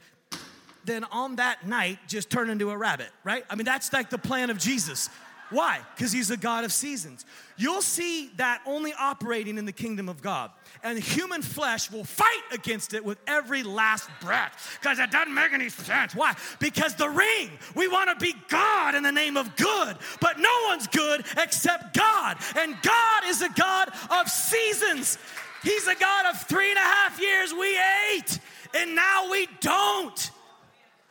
[0.85, 3.45] then on that night, just turn into a rabbit, right?
[3.49, 5.09] I mean, that's like the plan of Jesus.
[5.49, 5.79] Why?
[5.95, 7.25] Because he's a God of seasons.
[7.57, 10.51] You'll see that only operating in the kingdom of God.
[10.83, 14.77] And human flesh will fight against it with every last breath.
[14.79, 16.13] Because it doesn't make any sense.
[16.13, 16.35] Why?
[16.59, 20.55] Because the ring, we want to be God in the name of good, but no
[20.67, 22.37] one's good except God.
[22.55, 25.17] And God is a God of seasons.
[25.63, 27.77] He's a God of three and a half years we
[28.13, 28.39] ate,
[28.75, 30.31] and now we don't.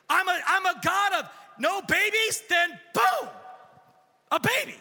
[0.09, 3.29] I'm a, I'm a God of no babies, then boom
[4.31, 4.77] a baby.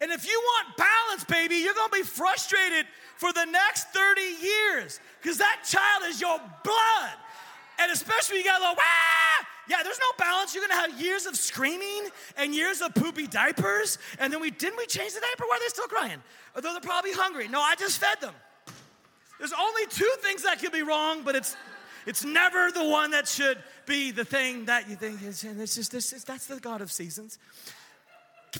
[0.00, 4.98] And if you want balance, baby, you're gonna be frustrated for the next 30 years
[5.20, 7.10] because that child is your blood.
[7.78, 9.46] And especially you got a little, ah!
[9.68, 10.56] Yeah, there's no balance.
[10.56, 13.98] You're gonna have years of screaming and years of poopy diapers.
[14.18, 15.44] And then we didn't we change the diaper?
[15.46, 16.20] Why are they still crying?
[16.56, 17.46] Although they're probably hungry.
[17.46, 18.34] No, I just fed them.
[19.38, 21.56] There's only two things that could be wrong, but it's
[22.06, 25.44] it's never the one that should be the thing that you think is.
[25.44, 26.12] And it's just this.
[26.12, 27.38] Is that's the God of seasons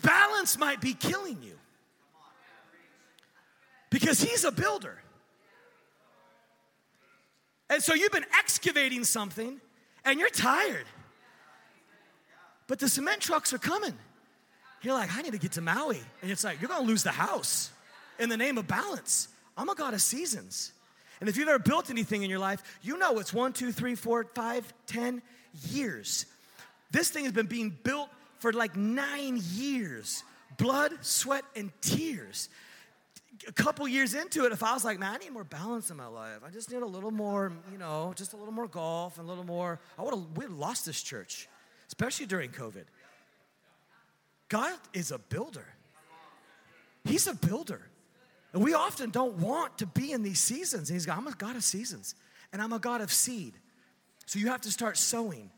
[0.01, 1.59] balance might be killing you.
[3.91, 4.99] Because he's a builder.
[7.69, 9.61] And so you've been excavating something
[10.05, 10.87] and you're tired.
[12.67, 13.95] But the cement trucks are coming.
[14.83, 16.01] You're like, I need to get to Maui.
[16.23, 17.71] And it's like, you're gonna lose the house
[18.19, 19.29] in the name of balance.
[19.57, 20.73] I'm a God of seasons.
[21.21, 23.95] And if you've ever built anything in your life, you know it's one, two, three,
[23.95, 25.23] four, five, ten
[25.69, 26.27] years.
[26.91, 28.09] This thing has been being built
[28.43, 30.25] for like nine years
[30.59, 32.49] blood, sweat, and tears.
[33.49, 35.97] A couple years into it, if I was like, man, I need more balance in
[35.97, 36.41] my life.
[36.47, 39.29] I just need a little more, you know, just a little more golf and a
[39.29, 39.81] little more.
[39.99, 41.49] I would have we lost this church,
[41.87, 42.85] especially during COVID.
[44.49, 45.67] God is a builder.
[47.05, 47.81] He's a builder.
[48.53, 50.91] And we often don't want to be in these seasons.
[50.91, 52.15] And he's I'm a God of seasons,
[52.53, 53.55] and I'm a God of seed.
[54.27, 55.51] So you have to start sowing.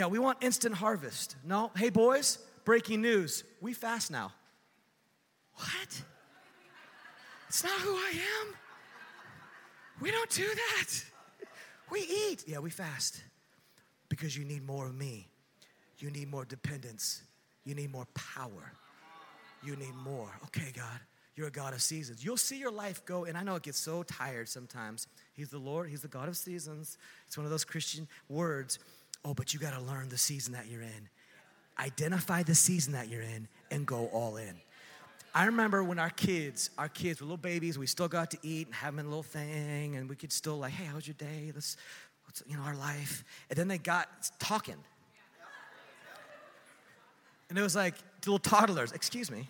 [0.00, 1.36] Yeah, we want instant harvest.
[1.44, 3.44] No, hey boys, breaking news.
[3.60, 4.32] We fast now.
[5.56, 6.02] What?
[7.48, 8.54] It's not who I am.
[10.00, 11.04] We don't do that.
[11.90, 12.44] We eat.
[12.46, 13.22] Yeah, we fast
[14.08, 15.28] because you need more of me.
[15.98, 17.20] You need more dependence.
[17.66, 18.72] You need more power.
[19.62, 20.30] You need more.
[20.44, 20.98] Okay, God,
[21.36, 22.24] you're a God of seasons.
[22.24, 25.08] You'll see your life go, and I know it gets so tired sometimes.
[25.34, 26.96] He's the Lord, He's the God of seasons.
[27.26, 28.78] It's one of those Christian words.
[29.24, 31.08] Oh, but you got to learn the season that you're in.
[31.78, 34.54] Identify the season that you're in and go all in.
[35.34, 38.66] I remember when our kids, our kids were little babies, we still got to eat
[38.66, 41.52] and have them a little thing, and we could still like, hey, how's your day?
[41.54, 41.76] Let's,
[42.24, 43.24] what's you know, our life.
[43.48, 44.08] And then they got
[44.40, 44.76] talking.
[47.48, 47.94] And it was like
[48.26, 49.48] little toddlers, excuse me,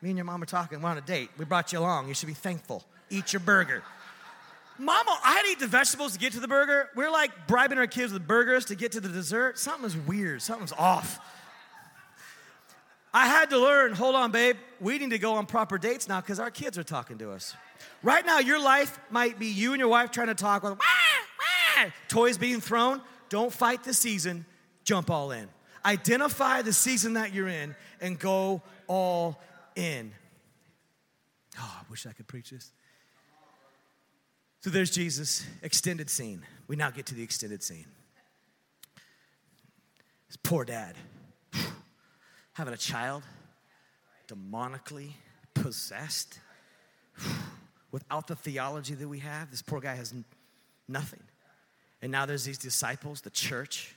[0.00, 1.30] me and your mom are talking, we're on a date.
[1.38, 2.08] We brought you along.
[2.08, 2.84] You should be thankful.
[3.10, 3.82] Eat your burger.
[4.78, 6.88] Mama, I had to eat the vegetables to get to the burger.
[6.96, 9.58] We're like bribing our kids with burgers to get to the dessert.
[9.58, 10.42] Something was weird.
[10.42, 11.20] Something's off.
[13.12, 16.20] I had to learn, hold on, babe, we need to go on proper dates now
[16.20, 17.54] because our kids are talking to us.
[18.02, 21.84] Right now, your life might be you and your wife trying to talk with wah,
[21.84, 23.00] wah, toys being thrown.
[23.28, 24.44] Don't fight the season,
[24.82, 25.48] jump all in.
[25.84, 29.40] Identify the season that you're in and go all
[29.76, 30.12] in.
[31.58, 32.72] Oh, I wish I could preach this.
[34.64, 36.40] So there's Jesus, extended scene.
[36.68, 37.84] We now get to the extended scene.
[40.26, 40.96] His poor dad,
[42.54, 43.24] having a child,
[44.26, 45.10] demonically
[45.52, 46.40] possessed,
[47.92, 49.50] without the theology that we have.
[49.50, 50.14] This poor guy has
[50.88, 51.22] nothing.
[52.00, 53.94] And now there's these disciples, the church,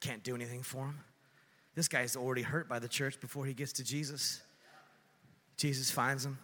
[0.00, 0.98] can't do anything for him.
[1.76, 4.40] This guy's already hurt by the church before he gets to Jesus.
[5.56, 6.38] Jesus finds him.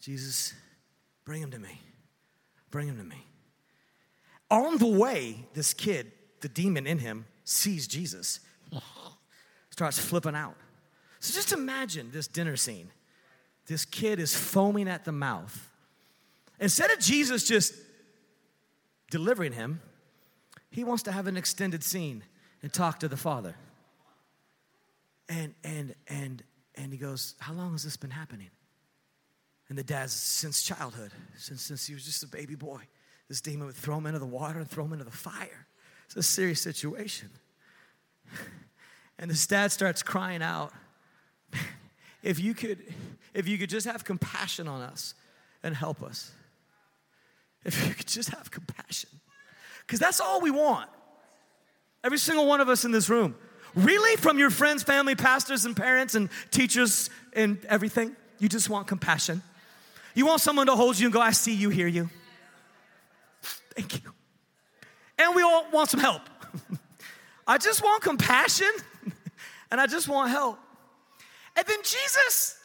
[0.00, 0.52] Jesus
[1.24, 1.80] Bring him to me.
[2.70, 3.26] Bring him to me.
[4.50, 8.40] On the way, this kid, the demon in him, sees Jesus,
[9.70, 10.56] starts flipping out.
[11.20, 12.90] So just imagine this dinner scene.
[13.66, 15.70] This kid is foaming at the mouth.
[16.60, 17.74] Instead of Jesus just
[19.10, 19.80] delivering him,
[20.70, 22.24] he wants to have an extended scene
[22.62, 23.54] and talk to the father.
[25.28, 26.42] And and and
[26.74, 28.50] and he goes, How long has this been happening?
[29.68, 32.80] And the dad's since childhood, since, since he was just a baby boy,
[33.28, 35.66] this demon would throw him into the water and throw him into the fire.
[36.06, 37.30] It's a serious situation.
[39.16, 40.72] And this dad starts crying out,
[42.24, 42.80] if you could,
[43.32, 45.14] if you could just have compassion on us
[45.62, 46.32] and help us.
[47.64, 49.10] If you could just have compassion.
[49.86, 50.90] Because that's all we want.
[52.02, 53.36] Every single one of us in this room.
[53.74, 54.16] Really?
[54.16, 58.14] From your friends, family, pastors, and parents, and teachers, and everything?
[58.38, 59.42] You just want compassion.
[60.14, 62.08] You want someone to hold you and go, I see you, hear you.
[63.74, 64.12] Thank you.
[65.18, 66.22] And we all want some help.
[67.46, 68.70] I just want compassion
[69.70, 70.58] and I just want help.
[71.56, 72.58] And then Jesus,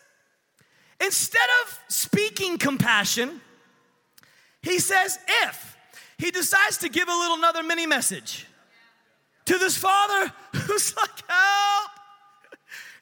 [1.03, 3.41] instead of speaking compassion,
[4.61, 5.77] he says, if
[6.17, 8.45] he decides to give a little another mini message
[9.45, 11.91] to this father who's like, help.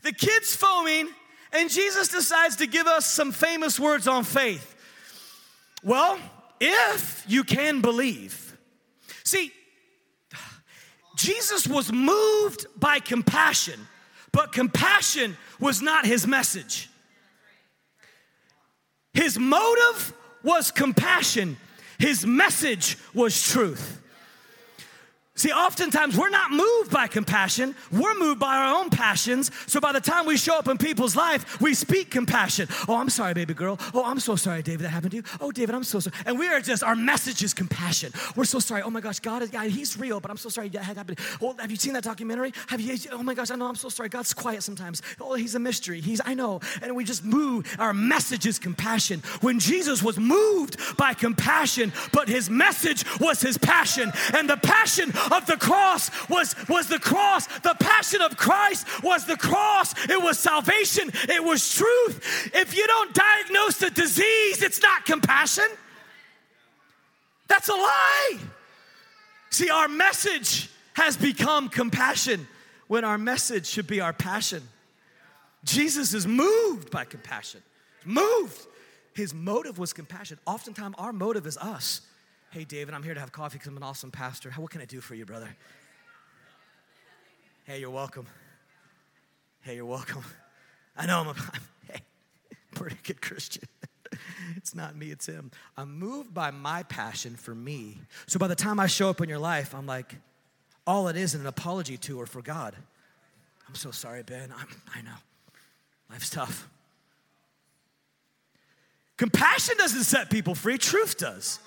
[0.04, 1.10] The kid's foaming
[1.52, 4.76] and Jesus decides to give us some famous words on faith.
[5.84, 6.20] Well,
[6.60, 8.58] if you can believe.
[9.24, 9.52] See,
[11.16, 13.88] Jesus was moved by compassion,
[14.32, 16.90] but compassion was not his message.
[19.14, 21.58] His motive was compassion,
[21.98, 24.02] his message was truth.
[25.38, 29.52] See, oftentimes we're not moved by compassion, we're moved by our own passions.
[29.68, 32.68] So by the time we show up in people's life, we speak compassion.
[32.88, 33.80] Oh, I'm sorry, baby girl.
[33.94, 35.24] Oh, I'm so sorry, David, that happened to you.
[35.40, 36.16] Oh, David, I'm so sorry.
[36.26, 38.12] And we are just, our message is compassion.
[38.36, 38.82] We're so sorry.
[38.82, 41.20] Oh my gosh, God is, God, He's real, but I'm so sorry that happened.
[41.40, 42.52] Oh, have you seen that documentary?
[42.66, 44.10] Have you, oh my gosh, I know, I'm so sorry.
[44.10, 45.04] God's quiet sometimes.
[45.22, 46.02] Oh, He's a mystery.
[46.02, 46.62] He's, I know.
[46.82, 49.22] And we just move, our message is compassion.
[49.42, 54.12] When Jesus was moved by compassion, but His message was His passion.
[54.34, 57.48] And the passion of the cross was, was the cross.
[57.60, 59.94] The passion of Christ was the cross.
[60.10, 61.12] It was salvation.
[61.30, 62.52] It was truth.
[62.54, 65.68] If you don't diagnose the disease, it's not compassion.
[67.48, 68.40] That's a lie.
[69.50, 72.48] See, our message has become compassion
[72.88, 74.64] when our message should be our passion.
[75.64, 77.62] Jesus is moved by compassion.
[78.06, 78.68] Moved.
[79.14, 80.38] His motive was compassion.
[80.46, 82.02] Oftentimes, our motive is us.
[82.50, 84.52] Hey, David, I'm here to have coffee because I'm an awesome pastor.
[84.52, 85.50] What can I do for you, brother?
[87.66, 88.26] Hey, you're welcome.
[89.62, 90.24] Hey, you're welcome.
[90.96, 91.34] I know I'm a
[91.92, 92.00] hey,
[92.74, 93.64] pretty good Christian.
[94.56, 95.52] it's not me, it's him.
[95.76, 98.00] I'm moved by my passion for me.
[98.28, 100.16] So by the time I show up in your life, I'm like,
[100.86, 102.76] all it is is an apology to or for God.
[103.68, 104.54] I'm so sorry, Ben.
[104.58, 105.18] I'm, I know.
[106.10, 106.70] Life's tough.
[109.18, 111.60] Compassion doesn't set people free, truth does.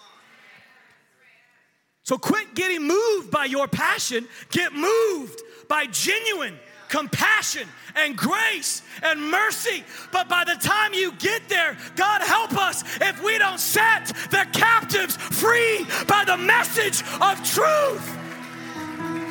[2.10, 9.30] So quit getting moved by your passion, get moved by genuine compassion and grace and
[9.30, 9.84] mercy.
[10.10, 14.44] But by the time you get there, God help us if we don't set the
[14.52, 18.04] captives free by the message of truth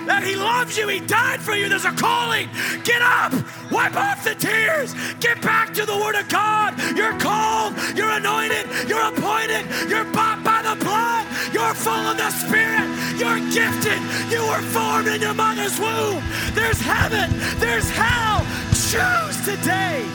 [0.09, 1.69] that He loves you, He died for you.
[1.69, 2.49] There's a calling.
[2.83, 3.31] Get up,
[3.71, 6.73] wipe off the tears, get back to the Word of God.
[6.97, 12.29] You're called, you're anointed, you're appointed, you're bought by the blood, you're full of the
[12.31, 16.23] Spirit, you're gifted, you were formed in your mother's womb.
[16.53, 18.45] There's heaven, there's hell.
[18.89, 20.05] Choose today,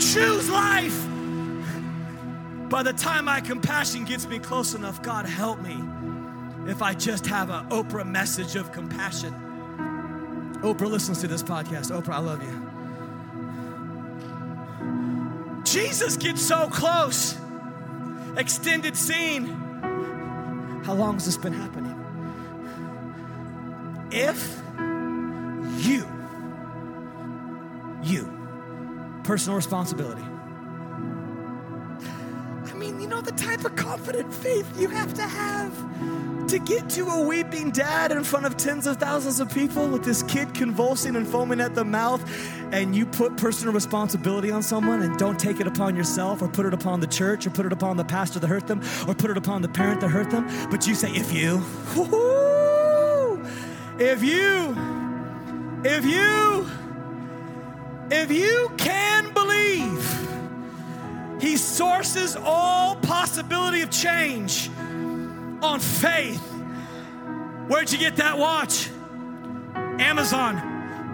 [0.00, 1.06] choose life.
[2.68, 5.80] By the time my compassion gets me close enough, God help me
[6.68, 9.32] if I just have an Oprah message of compassion.
[10.62, 11.92] Oprah listens to this podcast.
[11.92, 12.66] Oprah, I love you.
[15.64, 17.36] Jesus gets so close.
[18.36, 19.65] Extended scene.
[20.86, 21.92] How long has this been happening?
[24.12, 24.62] If
[25.84, 26.06] you,
[28.04, 28.32] you,
[29.24, 30.22] personal responsibility.
[32.66, 36.88] I mean, you know the type of confident faith you have to have to get
[36.88, 40.54] to a weeping dad in front of tens of thousands of people with this kid
[40.54, 42.22] convulsing and foaming at the mouth,
[42.72, 46.64] and you put personal responsibility on someone and don't take it upon yourself or put
[46.64, 49.30] it upon the church or put it upon the pastor that hurt them or put
[49.30, 51.56] it upon the parent that hurt them, but you say, if you,
[53.98, 54.76] if you,
[55.84, 56.66] if you,
[58.10, 60.26] if you can believe,
[61.40, 64.70] he sources all possibility of change
[65.62, 66.42] on faith.
[67.68, 68.88] Where'd you get that watch?
[69.98, 70.56] Amazon.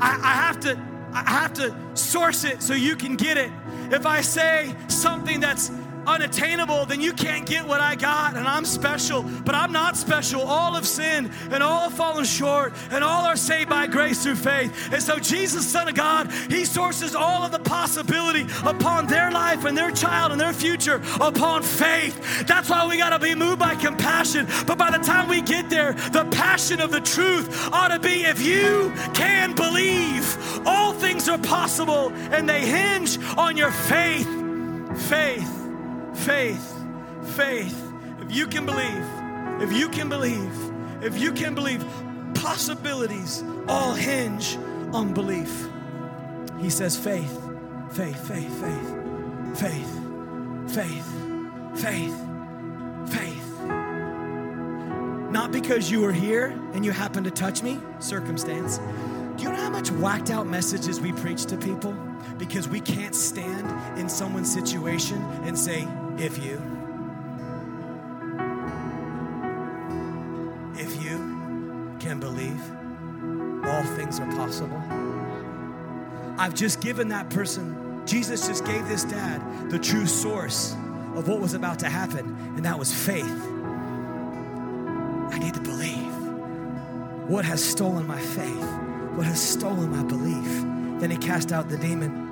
[0.00, 0.78] I, I have to
[1.14, 3.52] I have to source it so you can get it.
[3.90, 5.70] If I say something that's
[6.06, 10.42] unattainable, then you can't get what I got, and I'm special, but I'm not special.
[10.42, 14.36] All have sinned, and all have fallen short, and all are saved by grace through
[14.36, 14.92] faith.
[14.92, 19.64] And so, Jesus, Son of God, He sources all of the possibility upon their life
[19.64, 22.46] and their child and their future upon faith.
[22.46, 24.46] That's why we got to be moved by compassion.
[24.66, 28.24] But by the time we get there, the passion of the truth ought to be
[28.24, 30.36] if you can believe,
[30.66, 34.28] all things are possible, and they hinge on your faith.
[35.08, 35.61] Faith
[36.14, 36.74] faith,
[37.36, 37.92] faith.
[38.20, 40.52] If you can believe, if you can believe,
[41.02, 41.84] if you can believe,
[42.34, 44.56] possibilities all hinge
[44.92, 45.68] on belief.
[46.60, 47.40] He says faith,
[47.90, 50.00] faith, faith, faith, faith,
[50.68, 51.06] faith,
[51.74, 52.14] faith,
[53.08, 53.52] faith.
[55.30, 58.78] Not because you were here and you happened to touch me, circumstance.
[59.36, 61.96] Do you know how much whacked out messages we preach to people?
[62.42, 65.86] Because we can't stand in someone's situation and say,
[66.18, 66.60] if you,
[70.74, 72.60] if you can believe,
[73.64, 74.82] all things are possible.
[76.36, 80.72] I've just given that person, Jesus just gave this dad the true source
[81.14, 83.46] of what was about to happen, and that was faith.
[85.30, 86.12] I need to believe.
[87.28, 88.66] What has stolen my faith?
[89.14, 91.00] What has stolen my belief?
[91.00, 92.31] Then he cast out the demon.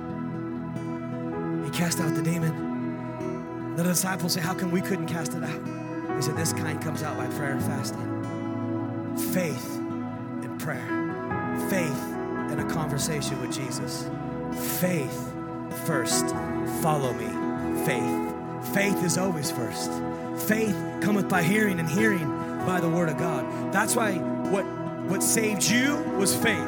[1.73, 3.75] Cast out the demon.
[3.75, 6.15] The disciples say, How come we couldn't cast it out?
[6.15, 9.17] He said, This kind comes out by prayer and fasting.
[9.33, 10.85] Faith and prayer.
[11.69, 12.03] Faith
[12.51, 14.09] and a conversation with Jesus.
[14.79, 15.33] Faith
[15.85, 16.27] first.
[16.81, 17.85] Follow me.
[17.85, 18.73] Faith.
[18.73, 19.91] Faith is always first.
[20.47, 22.27] Faith cometh by hearing, and hearing
[22.65, 23.73] by the word of God.
[23.73, 24.65] That's why what,
[25.09, 26.67] what saved you was faith.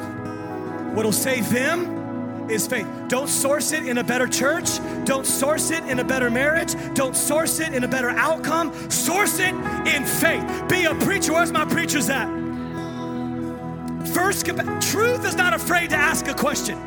[0.94, 2.03] What'll save them
[2.50, 2.86] is faith.
[3.08, 4.78] Don't source it in a better church.
[5.04, 6.74] Don't source it in a better marriage.
[6.94, 8.72] Don't source it in a better outcome.
[8.90, 9.54] Source it
[9.86, 10.68] in faith.
[10.68, 11.32] Be a preacher.
[11.32, 12.26] Where's my preachers at?
[14.12, 16.78] First, truth is not afraid to ask a question.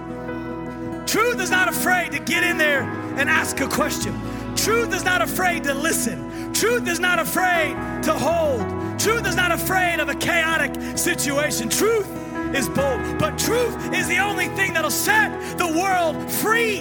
[1.05, 2.83] Truth is not afraid to get in there
[3.17, 4.13] and ask a question.
[4.55, 6.53] Truth is not afraid to listen.
[6.53, 8.99] Truth is not afraid to hold.
[8.99, 11.69] Truth is not afraid of a chaotic situation.
[11.69, 12.16] Truth
[12.55, 13.17] is bold.
[13.19, 16.79] But truth is the only thing that'll set the world free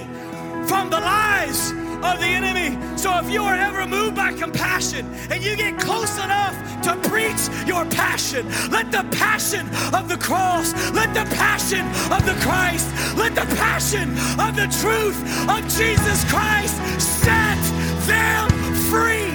[0.66, 1.70] from the lies
[2.02, 2.76] of the enemy.
[2.96, 7.48] So if you are ever moved by compassion and you get close enough to preach
[7.66, 13.34] your passion, let the passion of the cross, let the passion of the Christ, let
[13.34, 17.60] the passion of the truth of Jesus Christ set
[18.06, 18.50] them
[18.90, 19.30] free.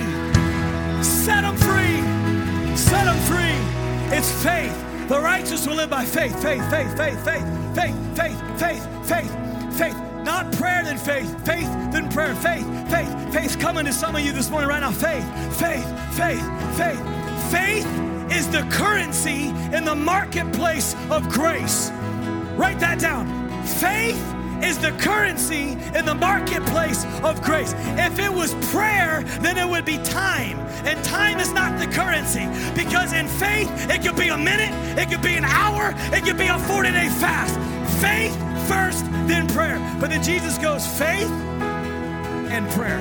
[1.04, 2.02] Set them free.
[2.76, 4.16] Set them free.
[4.16, 4.91] It's faith.
[5.12, 7.44] The righteous will live by faith, faith, faith, faith, faith,
[7.76, 9.98] faith, faith, faith, faith, faith.
[10.24, 13.60] Not prayer then faith, faith then prayer, faith, faith, faith.
[13.60, 14.92] Coming to some of you this morning right now.
[14.92, 15.26] Faith,
[15.60, 15.86] faith,
[16.16, 16.42] faith,
[16.78, 17.52] faith.
[17.52, 17.86] Faith
[18.32, 21.92] is the currency in the marketplace of grace.
[22.56, 23.28] Write that down.
[23.66, 24.18] Faith
[24.64, 27.74] is the currency in the marketplace of grace.
[27.98, 30.60] If it was prayer, then it would be time.
[30.86, 35.10] And time is not the currency because in faith, it could be a minute, it
[35.10, 37.56] could be an hour, it could be a 40 day fast.
[38.02, 38.36] Faith
[38.68, 39.80] first, then prayer.
[40.00, 41.30] But then Jesus goes faith
[42.50, 43.00] and prayer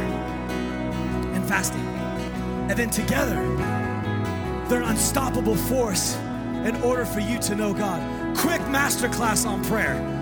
[1.35, 1.87] and fasting.
[2.69, 3.35] And then together,
[4.69, 6.17] they're an unstoppable force
[6.65, 8.01] in order for you to know God.
[8.37, 10.20] Quick masterclass on prayer.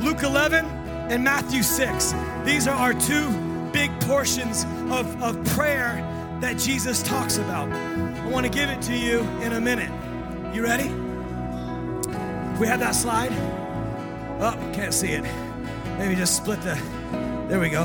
[0.00, 0.64] Luke 11
[1.10, 2.14] and Matthew 6.
[2.44, 3.30] These are our two
[3.70, 6.06] big portions of, of prayer
[6.40, 7.70] that Jesus talks about.
[7.70, 9.90] I want to give it to you in a minute.
[10.54, 10.88] You ready?
[12.58, 13.32] We have that slide?
[14.40, 15.22] Oh, can't see it.
[15.98, 16.80] Maybe just split the.
[17.48, 17.84] There we go.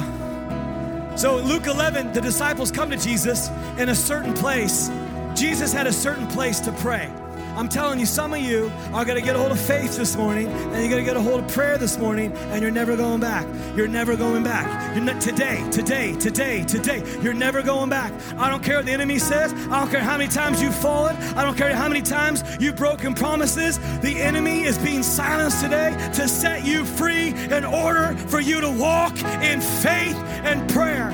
[1.18, 4.90] So, Luke 11, the disciples come to Jesus in a certain place.
[5.34, 7.12] Jesus had a certain place to pray.
[7.56, 10.18] I'm telling you, some of you are going to get a hold of faith this
[10.18, 12.98] morning, and you're going to get a hold of prayer this morning, and you're never
[12.98, 13.48] going back.
[13.78, 14.94] You're never going back.
[14.94, 17.02] You're not, today, today, today, today.
[17.22, 18.12] You're never going back.
[18.38, 19.54] I don't care what the enemy says.
[19.54, 21.16] I don't care how many times you've fallen.
[21.16, 23.80] I don't care how many times you've broken promises.
[24.02, 28.70] The enemy is being silenced today to set you free in order for you to
[28.70, 31.12] walk in faith and prayer.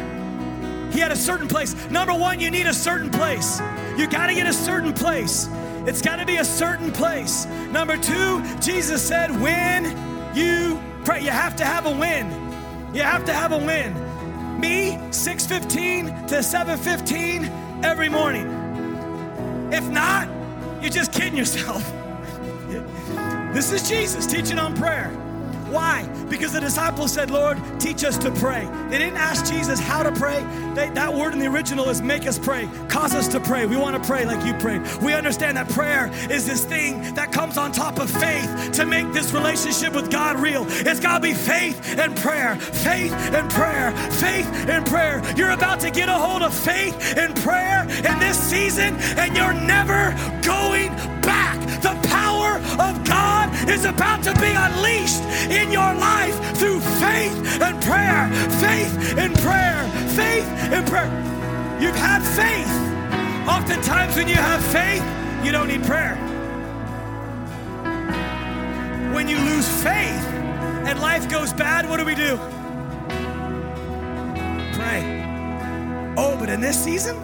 [0.92, 1.74] He had a certain place.
[1.90, 3.62] Number one, you need a certain place.
[3.98, 5.48] You got to get a certain place.
[5.88, 7.46] It's got to be a certain place.
[7.72, 9.86] Number two, Jesus said, when
[10.36, 12.30] you pray, you have to have a win.
[12.94, 13.94] You have to have a win.
[14.60, 18.48] Me, 6:15 to 7:15 every morning.
[19.72, 20.28] If not,
[20.82, 21.84] you're just kidding yourself.
[23.54, 25.12] this is Jesus teaching on prayer.
[25.72, 26.06] Why?
[26.30, 28.70] Because the disciples said, Lord, teach us to pray.
[28.90, 30.44] They didn't ask Jesus how to pray.
[30.76, 33.66] They, that word in the original is make us pray, cause us to pray.
[33.66, 34.82] We want to pray like you prayed.
[35.02, 39.12] We understand that prayer is this thing that comes on top of faith to make
[39.14, 40.66] this relationship with God real.
[40.68, 45.22] It's got to be faith and prayer, faith and prayer, faith and prayer.
[45.38, 49.54] You're about to get a hold of faith and prayer in this season, and you're
[49.54, 50.12] never
[50.44, 50.90] going
[51.22, 51.51] back.
[52.80, 58.30] Of God is about to be unleashed in your life through faith and prayer.
[58.60, 59.88] Faith and prayer.
[60.16, 61.12] Faith and prayer.
[61.82, 62.70] You've had faith.
[63.48, 65.04] Oftentimes, when you have faith,
[65.44, 66.16] you don't need prayer.
[69.14, 70.26] When you lose faith
[70.88, 72.38] and life goes bad, what do we do?
[74.74, 75.22] Pray.
[76.18, 77.16] Oh, but in this season,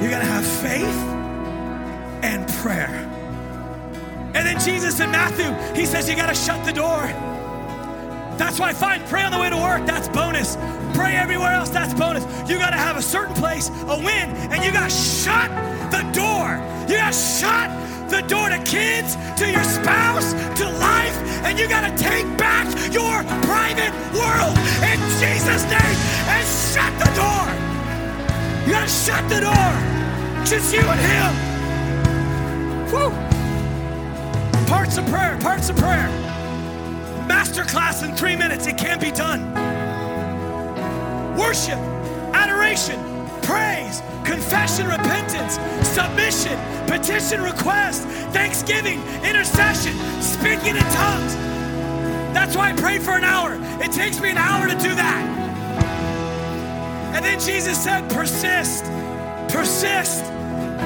[0.00, 0.96] you're going to have faith
[2.22, 3.05] and prayer.
[4.36, 7.06] And then Jesus in Matthew, he says you got to shut the door.
[8.36, 10.56] That's why fine, pray on the way to work, that's bonus.
[10.92, 12.24] Pray everywhere else, that's bonus.
[12.48, 15.48] You got to have a certain place, a win, and you got to shut
[15.90, 16.60] the door.
[16.86, 17.70] You got to shut
[18.10, 22.66] the door to kids, to your spouse, to life, and you got to take back
[22.92, 25.96] your private world in Jesus' name
[26.28, 27.48] and shut the door.
[28.66, 29.72] You got to shut the door.
[30.44, 31.32] Just you and him.
[32.90, 33.25] Whew.
[34.86, 36.08] Parts of prayer, parts of prayer.
[37.26, 38.68] Masterclass in three minutes.
[38.68, 39.52] It can't be done.
[41.36, 41.80] Worship,
[42.32, 43.00] adoration,
[43.42, 45.54] praise, confession, repentance,
[45.88, 46.56] submission,
[46.86, 51.34] petition, request, thanksgiving, intercession, speaking in tongues.
[52.32, 53.58] That's why I prayed for an hour.
[53.82, 55.82] It takes me an hour to do that.
[57.12, 58.84] And then Jesus said, persist,
[59.48, 60.22] persist.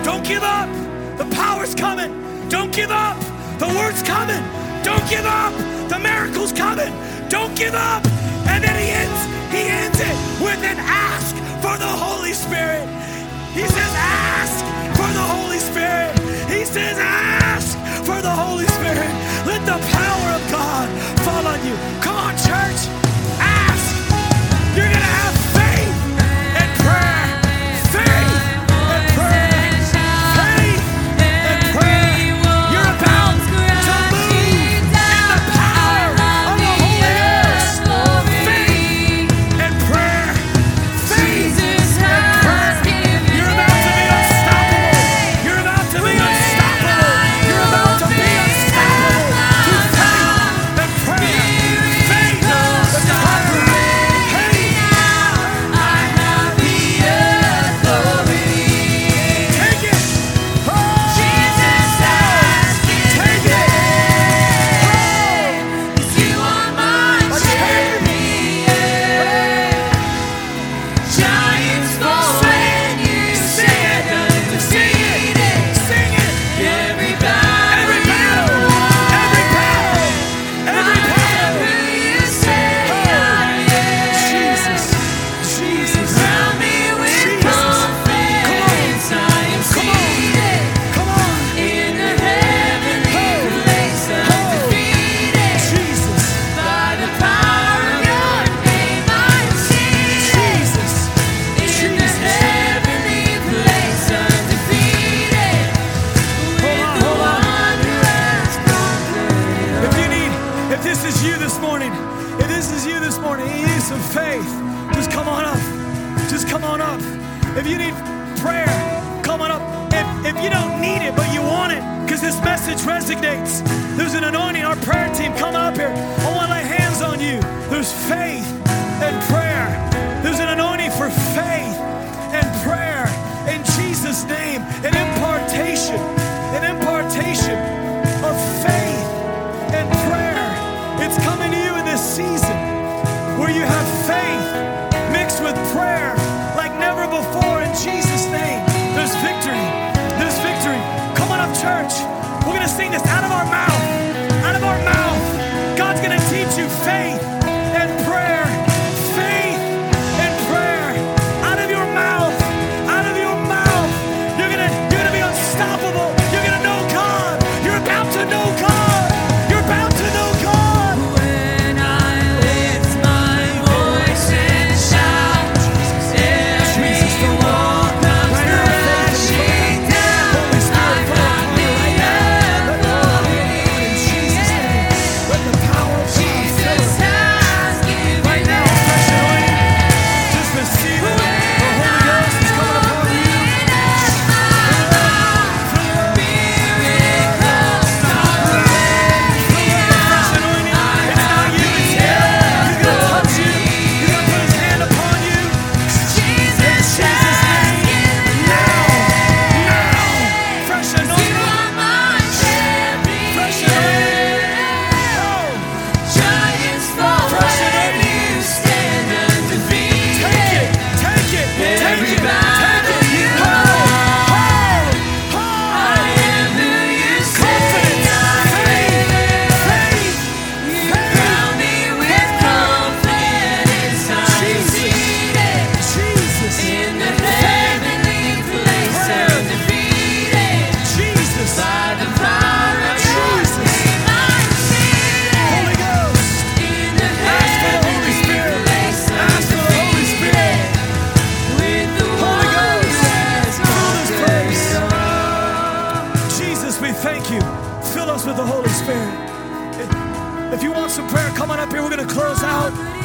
[0.02, 0.70] Don't give up.
[1.18, 2.48] The power's coming.
[2.48, 3.18] Don't give up.
[3.60, 4.42] The word's coming.
[4.82, 5.52] Don't give up.
[5.90, 6.92] The miracle's coming.
[7.28, 8.02] Don't give up.
[8.48, 9.20] And then he ends,
[9.52, 12.88] he ends it with an ask for the Holy Spirit.
[13.52, 14.64] He says, ask
[14.96, 16.18] for the Holy Spirit.
[16.48, 19.12] He says, ask for the Holy Spirit.
[19.44, 20.88] Let the power of God
[21.20, 21.76] fall on you.
[22.00, 23.09] Come on, church.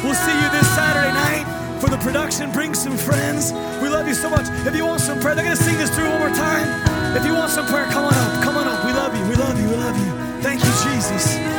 [0.02, 2.50] We'll see you this Saturday night for the production.
[2.52, 3.52] Bring some friends.
[3.82, 4.46] We love you so much.
[4.66, 6.68] If you want some prayer, they're going to sing this through one more time.
[7.16, 8.44] If you want some prayer, come on up.
[8.44, 8.84] Come on up.
[8.84, 9.24] We love you.
[9.28, 9.68] We love you.
[9.68, 10.42] We love you.
[10.42, 11.55] Thank you, Jesus.